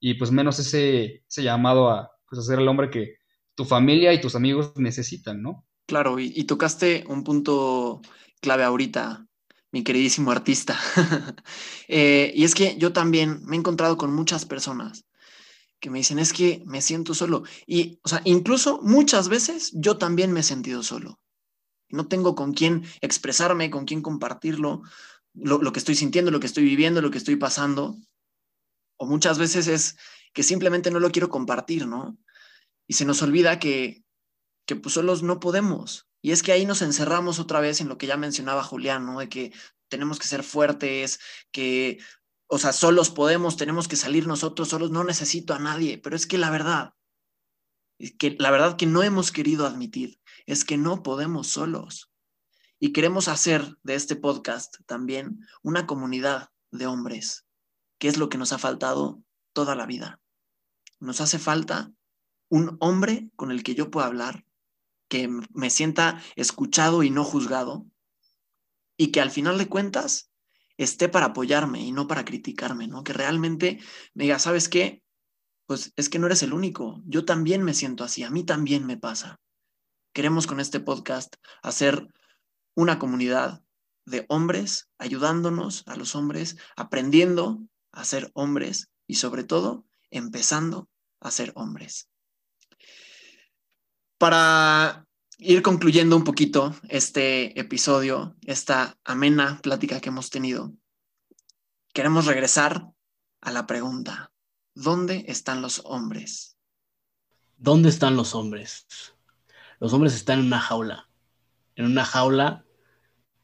Y 0.00 0.14
pues 0.14 0.32
menos 0.32 0.58
ese, 0.58 1.24
llamado 1.28 1.88
a, 1.88 2.10
pues, 2.28 2.44
ser 2.44 2.58
el 2.58 2.66
hombre 2.66 2.90
que 2.90 3.18
tu 3.54 3.64
familia 3.64 4.12
y 4.12 4.20
tus 4.20 4.34
amigos 4.34 4.72
necesitan, 4.74 5.40
¿no? 5.40 5.64
Claro, 5.86 6.18
y, 6.18 6.42
tocaste 6.42 7.04
un 7.06 7.22
punto 7.22 8.02
clave 8.40 8.64
ahorita, 8.64 9.28
mi 9.70 9.84
queridísimo 9.84 10.32
artista. 10.32 10.76
Eh, 11.86 12.32
y 12.34 12.44
es 12.44 12.54
que 12.54 12.78
yo 12.78 12.94
también 12.94 13.44
me 13.44 13.56
he 13.56 13.58
encontrado 13.58 13.98
con 13.98 14.12
muchas 14.14 14.46
personas 14.46 15.04
que 15.84 15.90
me 15.90 15.98
dicen, 15.98 16.18
es 16.18 16.32
que 16.32 16.62
me 16.64 16.80
siento 16.80 17.12
solo. 17.12 17.42
Y, 17.66 18.00
o 18.04 18.08
sea, 18.08 18.22
incluso 18.24 18.80
muchas 18.80 19.28
veces 19.28 19.70
yo 19.74 19.98
también 19.98 20.32
me 20.32 20.40
he 20.40 20.42
sentido 20.42 20.82
solo. 20.82 21.20
No 21.90 22.08
tengo 22.08 22.34
con 22.34 22.54
quién 22.54 22.86
expresarme, 23.02 23.68
con 23.68 23.84
quién 23.84 24.00
compartirlo, 24.00 24.80
lo, 25.34 25.58
lo 25.58 25.72
que 25.72 25.78
estoy 25.80 25.94
sintiendo, 25.94 26.30
lo 26.30 26.40
que 26.40 26.46
estoy 26.46 26.64
viviendo, 26.64 27.02
lo 27.02 27.10
que 27.10 27.18
estoy 27.18 27.36
pasando. 27.36 27.98
O 28.96 29.04
muchas 29.04 29.38
veces 29.38 29.66
es 29.66 29.98
que 30.32 30.42
simplemente 30.42 30.90
no 30.90 31.00
lo 31.00 31.12
quiero 31.12 31.28
compartir, 31.28 31.86
¿no? 31.86 32.16
Y 32.86 32.94
se 32.94 33.04
nos 33.04 33.20
olvida 33.20 33.58
que, 33.58 34.06
que 34.64 34.76
pues 34.76 34.94
solos 34.94 35.22
no 35.22 35.38
podemos. 35.38 36.08
Y 36.22 36.32
es 36.32 36.42
que 36.42 36.52
ahí 36.52 36.64
nos 36.64 36.80
encerramos 36.80 37.38
otra 37.40 37.60
vez 37.60 37.82
en 37.82 37.90
lo 37.90 37.98
que 37.98 38.06
ya 38.06 38.16
mencionaba 38.16 38.64
Julián, 38.64 39.04
¿no? 39.04 39.18
De 39.18 39.28
que 39.28 39.52
tenemos 39.90 40.18
que 40.18 40.28
ser 40.28 40.44
fuertes, 40.44 41.20
que, 41.52 41.98
o 42.54 42.58
sea, 42.58 42.72
solos 42.72 43.10
podemos, 43.10 43.56
tenemos 43.56 43.88
que 43.88 43.96
salir 43.96 44.28
nosotros 44.28 44.68
solos, 44.68 44.92
no 44.92 45.02
necesito 45.02 45.54
a 45.54 45.58
nadie, 45.58 45.98
pero 45.98 46.14
es 46.14 46.24
que 46.24 46.38
la 46.38 46.50
verdad, 46.50 46.94
es 47.98 48.14
que 48.16 48.36
la 48.38 48.52
verdad 48.52 48.76
que 48.76 48.86
no 48.86 49.02
hemos 49.02 49.32
querido 49.32 49.66
admitir 49.66 50.20
es 50.46 50.64
que 50.64 50.76
no 50.76 51.02
podemos 51.02 51.48
solos. 51.48 52.12
Y 52.78 52.92
queremos 52.92 53.26
hacer 53.26 53.76
de 53.82 53.96
este 53.96 54.14
podcast 54.14 54.76
también 54.86 55.40
una 55.64 55.88
comunidad 55.88 56.50
de 56.70 56.86
hombres, 56.86 57.44
que 57.98 58.06
es 58.06 58.18
lo 58.18 58.28
que 58.28 58.38
nos 58.38 58.52
ha 58.52 58.58
faltado 58.58 59.20
toda 59.52 59.74
la 59.74 59.86
vida. 59.86 60.20
Nos 61.00 61.20
hace 61.20 61.40
falta 61.40 61.90
un 62.50 62.76
hombre 62.78 63.32
con 63.34 63.50
el 63.50 63.64
que 63.64 63.74
yo 63.74 63.90
pueda 63.90 64.06
hablar, 64.06 64.46
que 65.08 65.28
me 65.52 65.70
sienta 65.70 66.22
escuchado 66.36 67.02
y 67.02 67.10
no 67.10 67.24
juzgado, 67.24 67.84
y 68.96 69.10
que 69.10 69.20
al 69.20 69.32
final 69.32 69.58
de 69.58 69.68
cuentas 69.68 70.30
esté 70.76 71.08
para 71.08 71.26
apoyarme 71.26 71.80
y 71.80 71.92
no 71.92 72.06
para 72.06 72.24
criticarme, 72.24 72.88
¿no? 72.88 73.04
Que 73.04 73.12
realmente 73.12 73.80
me 74.14 74.24
diga, 74.24 74.38
¿sabes 74.38 74.68
qué? 74.68 75.02
Pues 75.66 75.92
es 75.96 76.08
que 76.08 76.18
no 76.18 76.26
eres 76.26 76.42
el 76.42 76.52
único, 76.52 77.02
yo 77.06 77.24
también 77.24 77.62
me 77.62 77.74
siento 77.74 78.04
así, 78.04 78.22
a 78.22 78.30
mí 78.30 78.44
también 78.44 78.86
me 78.86 78.98
pasa. 78.98 79.40
Queremos 80.12 80.46
con 80.46 80.60
este 80.60 80.80
podcast 80.80 81.36
hacer 81.62 82.08
una 82.74 82.98
comunidad 82.98 83.62
de 84.04 84.26
hombres, 84.28 84.88
ayudándonos 84.98 85.84
a 85.86 85.96
los 85.96 86.14
hombres, 86.14 86.56
aprendiendo 86.76 87.62
a 87.92 88.04
ser 88.04 88.30
hombres 88.34 88.90
y 89.06 89.14
sobre 89.14 89.44
todo 89.44 89.86
empezando 90.10 90.88
a 91.20 91.30
ser 91.30 91.52
hombres. 91.56 92.08
Para 94.18 95.06
ir 95.44 95.60
concluyendo 95.60 96.16
un 96.16 96.24
poquito 96.24 96.74
este 96.88 97.58
episodio, 97.60 98.34
esta 98.46 98.96
amena 99.04 99.60
plática 99.62 100.00
que 100.00 100.08
hemos 100.08 100.30
tenido, 100.30 100.72
queremos 101.92 102.24
regresar 102.24 102.90
a 103.42 103.50
la 103.52 103.66
pregunta, 103.66 104.32
¿dónde 104.74 105.26
están 105.28 105.60
los 105.60 105.82
hombres? 105.84 106.56
¿Dónde 107.58 107.90
están 107.90 108.16
los 108.16 108.34
hombres? 108.34 108.86
Los 109.80 109.92
hombres 109.92 110.14
están 110.14 110.40
en 110.40 110.46
una 110.46 110.60
jaula, 110.60 111.10
en 111.76 111.84
una 111.84 112.06
jaula, 112.06 112.64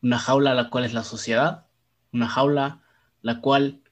una 0.02 0.18
jaula 0.18 0.54
la 0.54 0.70
cual 0.70 0.86
es 0.86 0.94
la 0.94 1.04
sociedad, 1.04 1.66
una 2.12 2.28
jaula 2.28 2.82
la 3.20 3.42
cual 3.42 3.82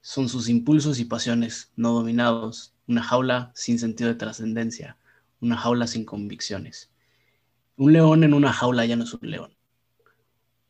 son 0.00 0.30
sus 0.30 0.48
impulsos 0.48 0.98
y 0.98 1.04
pasiones 1.04 1.72
no 1.76 1.92
dominados, 1.92 2.72
una 2.86 3.02
jaula 3.02 3.52
sin 3.54 3.78
sentido 3.78 4.08
de 4.08 4.16
trascendencia, 4.16 4.96
una 5.40 5.58
jaula 5.58 5.86
sin 5.86 6.06
convicciones. 6.06 6.90
Un 7.80 7.94
león 7.94 8.24
en 8.24 8.34
una 8.34 8.52
jaula 8.52 8.84
ya 8.84 8.94
no 8.94 9.04
es 9.04 9.14
un 9.14 9.30
león. 9.30 9.56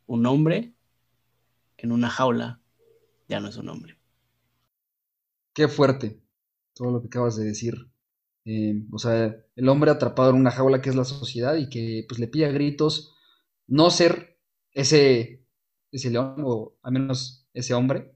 Un 0.06 0.26
hombre 0.26 0.76
en 1.76 1.90
una 1.90 2.08
jaula 2.08 2.60
ya 3.28 3.40
no 3.40 3.48
es 3.48 3.56
un 3.56 3.68
hombre. 3.68 3.98
Qué 5.52 5.66
fuerte 5.66 6.22
todo 6.72 6.92
lo 6.92 7.00
que 7.00 7.08
acabas 7.08 7.34
de 7.34 7.46
decir. 7.46 7.74
Eh, 8.44 8.84
o 8.92 8.98
sea, 9.00 9.34
el 9.56 9.68
hombre 9.68 9.90
atrapado 9.90 10.30
en 10.30 10.36
una 10.36 10.52
jaula 10.52 10.80
que 10.80 10.90
es 10.90 10.94
la 10.94 11.04
sociedad 11.04 11.56
y 11.56 11.68
que 11.68 12.04
pues 12.08 12.20
le 12.20 12.28
pide 12.28 12.46
a 12.46 12.52
gritos 12.52 13.16
no 13.66 13.90
ser 13.90 14.38
ese, 14.70 15.44
ese 15.90 16.10
león 16.10 16.36
o 16.44 16.76
al 16.80 16.92
menos 16.92 17.44
ese 17.52 17.74
hombre. 17.74 18.14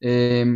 Eh, 0.00 0.46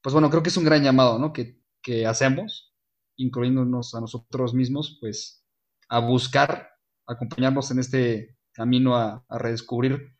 pues 0.00 0.14
bueno, 0.14 0.30
creo 0.30 0.42
que 0.42 0.48
es 0.48 0.56
un 0.56 0.64
gran 0.64 0.82
llamado, 0.82 1.18
¿no? 1.18 1.34
Que, 1.34 1.60
que 1.82 2.06
hacemos, 2.06 2.74
incluyéndonos 3.16 3.94
a 3.94 4.00
nosotros 4.00 4.54
mismos, 4.54 4.96
pues 5.02 5.44
a 5.90 5.98
buscar 5.98 6.77
acompañarnos 7.08 7.70
en 7.70 7.80
este 7.80 8.36
camino 8.52 8.96
a, 8.96 9.24
redescubrir 9.28 10.14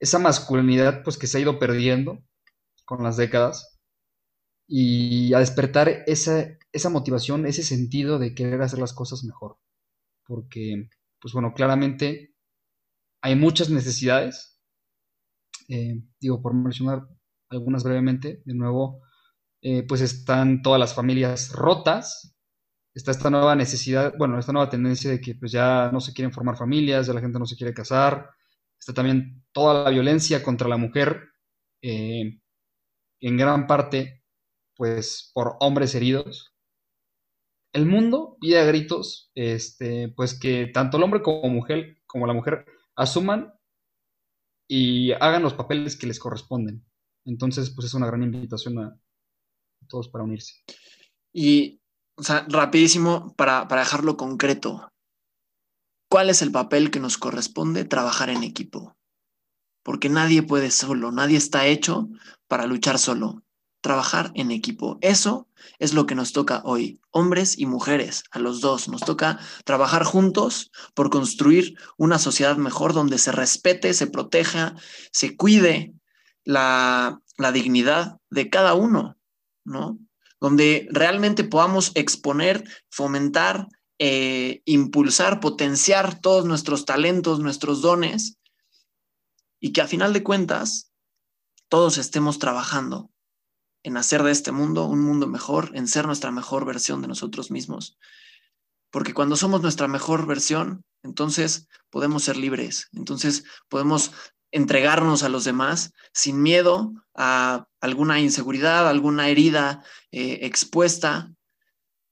esa 0.00 0.18
masculinidad 0.18 1.02
pues 1.02 1.16
que 1.18 1.26
se 1.26 1.38
ha 1.38 1.40
ido 1.40 1.58
perdiendo 1.58 2.24
con 2.84 3.02
las 3.02 3.16
décadas 3.16 3.78
y 4.66 5.32
a 5.34 5.38
despertar 5.38 5.88
esa, 6.06 6.46
esa 6.72 6.90
motivación, 6.90 7.46
ese 7.46 7.62
sentido 7.62 8.18
de 8.18 8.34
querer 8.34 8.60
hacer 8.62 8.78
las 8.78 8.92
cosas 8.92 9.24
mejor. 9.24 9.58
Porque, 10.26 10.90
pues 11.20 11.32
bueno, 11.32 11.54
claramente 11.54 12.34
hay 13.22 13.34
muchas 13.34 13.70
necesidades. 13.70 14.60
Eh, 15.68 16.02
digo, 16.20 16.42
por 16.42 16.54
mencionar 16.54 17.08
algunas 17.48 17.82
brevemente, 17.82 18.42
de 18.44 18.54
nuevo, 18.54 19.02
eh, 19.62 19.84
pues 19.86 20.00
están 20.00 20.62
todas 20.62 20.78
las 20.78 20.94
familias 20.94 21.50
rotas, 21.52 22.37
está 22.98 23.12
esta 23.12 23.30
nueva 23.30 23.54
necesidad, 23.54 24.12
bueno, 24.18 24.38
esta 24.38 24.52
nueva 24.52 24.68
tendencia 24.68 25.08
de 25.08 25.20
que 25.20 25.36
pues 25.36 25.52
ya 25.52 25.88
no 25.92 26.00
se 26.00 26.12
quieren 26.12 26.32
formar 26.32 26.56
familias, 26.56 27.06
ya 27.06 27.12
la 27.12 27.20
gente 27.20 27.38
no 27.38 27.46
se 27.46 27.56
quiere 27.56 27.72
casar, 27.72 28.30
está 28.78 28.92
también 28.92 29.44
toda 29.52 29.84
la 29.84 29.90
violencia 29.90 30.42
contra 30.42 30.68
la 30.68 30.76
mujer, 30.76 31.28
eh, 31.80 32.40
en 33.20 33.36
gran 33.36 33.68
parte, 33.68 34.24
pues 34.76 35.30
por 35.32 35.56
hombres 35.60 35.94
heridos. 35.94 36.56
El 37.72 37.86
mundo 37.86 38.36
pide 38.40 38.58
a 38.58 38.64
gritos, 38.64 39.30
este, 39.36 40.08
pues 40.16 40.36
que 40.36 40.66
tanto 40.66 40.96
el 40.96 41.04
hombre 41.04 41.22
como 41.22 41.48
mujer, 41.50 41.98
como 42.06 42.26
la 42.26 42.34
mujer, 42.34 42.66
asuman 42.96 43.54
y 44.66 45.12
hagan 45.12 45.44
los 45.44 45.54
papeles 45.54 45.96
que 45.96 46.08
les 46.08 46.18
corresponden. 46.18 46.84
Entonces, 47.24 47.70
pues 47.70 47.86
es 47.86 47.94
una 47.94 48.08
gran 48.08 48.24
invitación 48.24 48.78
a 48.80 48.98
todos 49.88 50.08
para 50.08 50.24
unirse. 50.24 50.54
Y 51.32 51.77
o 52.18 52.22
sea, 52.22 52.44
rapidísimo 52.48 53.32
para, 53.36 53.64
dejarlo 53.64 54.16
concreto. 54.16 54.92
¿Cuál 56.10 56.30
es 56.30 56.42
el 56.42 56.50
papel 56.50 56.90
que 56.90 57.00
nos 57.00 57.16
corresponde 57.16 57.84
trabajar 57.84 58.28
en 58.30 58.42
equipo? 58.42 58.96
Porque 59.84 60.08
nadie 60.08 60.42
puede 60.42 60.70
solo, 60.70 61.12
nadie 61.12 61.36
está 61.36 61.66
hecho 61.66 62.08
para 62.48 62.66
luchar 62.66 62.98
solo. 62.98 63.44
Trabajar 63.80 64.32
en 64.34 64.50
equipo. 64.50 64.98
Eso 65.00 65.46
es 65.78 65.94
lo 65.94 66.06
que 66.06 66.16
nos 66.16 66.32
toca 66.32 66.62
hoy, 66.64 67.00
hombres 67.12 67.56
y 67.56 67.66
mujeres, 67.66 68.24
a 68.32 68.40
los 68.40 68.60
dos. 68.60 68.88
Nos 68.88 69.02
toca 69.02 69.38
trabajar 69.64 70.02
juntos 70.02 70.72
por 70.94 71.10
construir 71.10 71.78
una 71.96 72.18
sociedad 72.18 72.56
mejor 72.56 72.92
donde 72.92 73.18
se 73.18 73.30
respete, 73.30 73.94
se 73.94 74.08
proteja, 74.08 74.74
se 75.12 75.36
cuide 75.36 75.94
la, 76.42 77.20
la 77.36 77.52
dignidad 77.52 78.18
de 78.30 78.50
cada 78.50 78.74
uno, 78.74 79.16
¿no? 79.64 79.98
Donde 80.40 80.88
realmente 80.90 81.44
podamos 81.44 81.92
exponer, 81.94 82.64
fomentar, 82.90 83.68
eh, 83.98 84.62
impulsar, 84.64 85.40
potenciar 85.40 86.20
todos 86.20 86.44
nuestros 86.44 86.84
talentos, 86.84 87.40
nuestros 87.40 87.82
dones, 87.82 88.38
y 89.60 89.72
que 89.72 89.80
a 89.80 89.88
final 89.88 90.12
de 90.12 90.22
cuentas 90.22 90.92
todos 91.68 91.98
estemos 91.98 92.38
trabajando 92.38 93.10
en 93.82 93.96
hacer 93.96 94.22
de 94.22 94.30
este 94.32 94.52
mundo 94.52 94.86
un 94.86 95.00
mundo 95.00 95.26
mejor, 95.26 95.72
en 95.74 95.88
ser 95.88 96.06
nuestra 96.06 96.30
mejor 96.30 96.64
versión 96.64 97.02
de 97.02 97.08
nosotros 97.08 97.50
mismos. 97.50 97.98
Porque 98.90 99.14
cuando 99.14 99.36
somos 99.36 99.62
nuestra 99.62 99.88
mejor 99.88 100.26
versión, 100.26 100.84
entonces 101.02 101.68
podemos 101.90 102.24
ser 102.24 102.36
libres, 102.36 102.88
entonces 102.92 103.44
podemos 103.68 104.12
entregarnos 104.50 105.22
a 105.22 105.28
los 105.28 105.44
demás 105.44 105.92
sin 106.12 106.42
miedo 106.42 106.92
a 107.14 107.68
alguna 107.80 108.20
inseguridad, 108.20 108.88
alguna 108.88 109.28
herida 109.28 109.82
eh, 110.12 110.40
expuesta. 110.42 111.32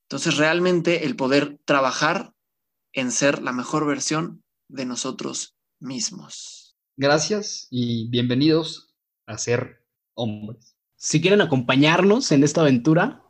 Entonces, 0.03 0.37
realmente 0.37 1.05
el 1.05 1.15
poder 1.15 1.59
trabajar 1.65 2.33
en 2.93 3.11
ser 3.11 3.41
la 3.41 3.51
mejor 3.51 3.85
versión 3.85 4.43
de 4.67 4.85
nosotros 4.85 5.55
mismos. 5.79 6.77
Gracias 6.95 7.67
y 7.69 8.09
bienvenidos 8.09 8.95
a 9.27 9.37
ser 9.37 9.85
hombres. 10.15 10.75
Si 10.95 11.21
quieren 11.21 11.41
acompañarnos 11.41 12.31
en 12.31 12.43
esta 12.43 12.61
aventura, 12.61 13.23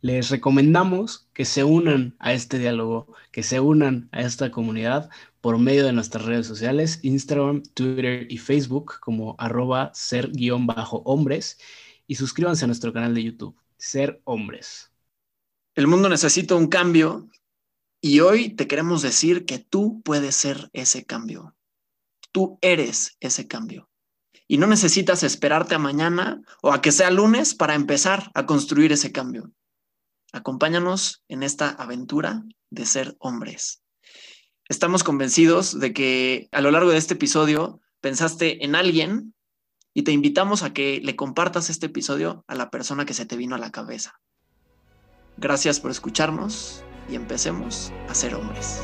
les 0.00 0.30
recomendamos 0.30 1.28
que 1.32 1.44
se 1.44 1.64
unan 1.64 2.16
a 2.18 2.32
este 2.32 2.58
diálogo, 2.58 3.14
que 3.32 3.42
se 3.42 3.60
unan 3.60 4.08
a 4.12 4.22
esta 4.22 4.50
comunidad 4.50 5.10
por 5.40 5.58
medio 5.58 5.84
de 5.84 5.92
nuestras 5.92 6.24
redes 6.24 6.46
sociales, 6.46 7.00
Instagram, 7.02 7.62
Twitter 7.74 8.26
y 8.30 8.38
Facebook 8.38 9.00
como 9.00 9.34
arroba 9.38 9.90
ser-hombres 9.94 11.58
y 12.06 12.14
suscríbanse 12.14 12.64
a 12.64 12.68
nuestro 12.68 12.92
canal 12.92 13.14
de 13.14 13.24
YouTube, 13.24 13.56
Ser 13.76 14.20
Hombres. 14.24 14.92
El 15.74 15.86
mundo 15.86 16.08
necesita 16.08 16.54
un 16.54 16.68
cambio 16.68 17.28
y 18.00 18.20
hoy 18.20 18.50
te 18.50 18.66
queremos 18.66 19.02
decir 19.02 19.44
que 19.44 19.58
tú 19.58 20.00
puedes 20.02 20.34
ser 20.34 20.70
ese 20.72 21.04
cambio. 21.04 21.56
Tú 22.32 22.58
eres 22.60 23.16
ese 23.20 23.48
cambio. 23.48 23.88
Y 24.46 24.58
no 24.58 24.66
necesitas 24.66 25.22
esperarte 25.22 25.74
a 25.74 25.78
mañana 25.78 26.40
o 26.62 26.72
a 26.72 26.80
que 26.80 26.92
sea 26.92 27.10
lunes 27.10 27.54
para 27.54 27.74
empezar 27.74 28.30
a 28.34 28.46
construir 28.46 28.92
ese 28.92 29.12
cambio. 29.12 29.52
Acompáñanos 30.32 31.24
en 31.28 31.42
esta 31.42 31.70
aventura 31.70 32.44
de 32.70 32.86
ser 32.86 33.16
hombres. 33.18 33.82
Estamos 34.68 35.02
convencidos 35.02 35.78
de 35.78 35.92
que 35.92 36.48
a 36.52 36.60
lo 36.60 36.70
largo 36.70 36.90
de 36.90 36.98
este 36.98 37.14
episodio 37.14 37.80
pensaste 38.00 38.64
en 38.64 38.74
alguien 38.74 39.34
y 39.94 40.02
te 40.02 40.12
invitamos 40.12 40.62
a 40.62 40.72
que 40.72 41.00
le 41.02 41.16
compartas 41.16 41.70
este 41.70 41.86
episodio 41.86 42.44
a 42.46 42.54
la 42.54 42.70
persona 42.70 43.06
que 43.06 43.14
se 43.14 43.26
te 43.26 43.36
vino 43.36 43.56
a 43.56 43.58
la 43.58 43.72
cabeza. 43.72 44.20
Gracias 45.38 45.80
por 45.80 45.90
escucharnos 45.90 46.84
y 47.08 47.14
empecemos 47.14 47.92
a 48.08 48.14
ser 48.14 48.34
hombres. 48.34 48.82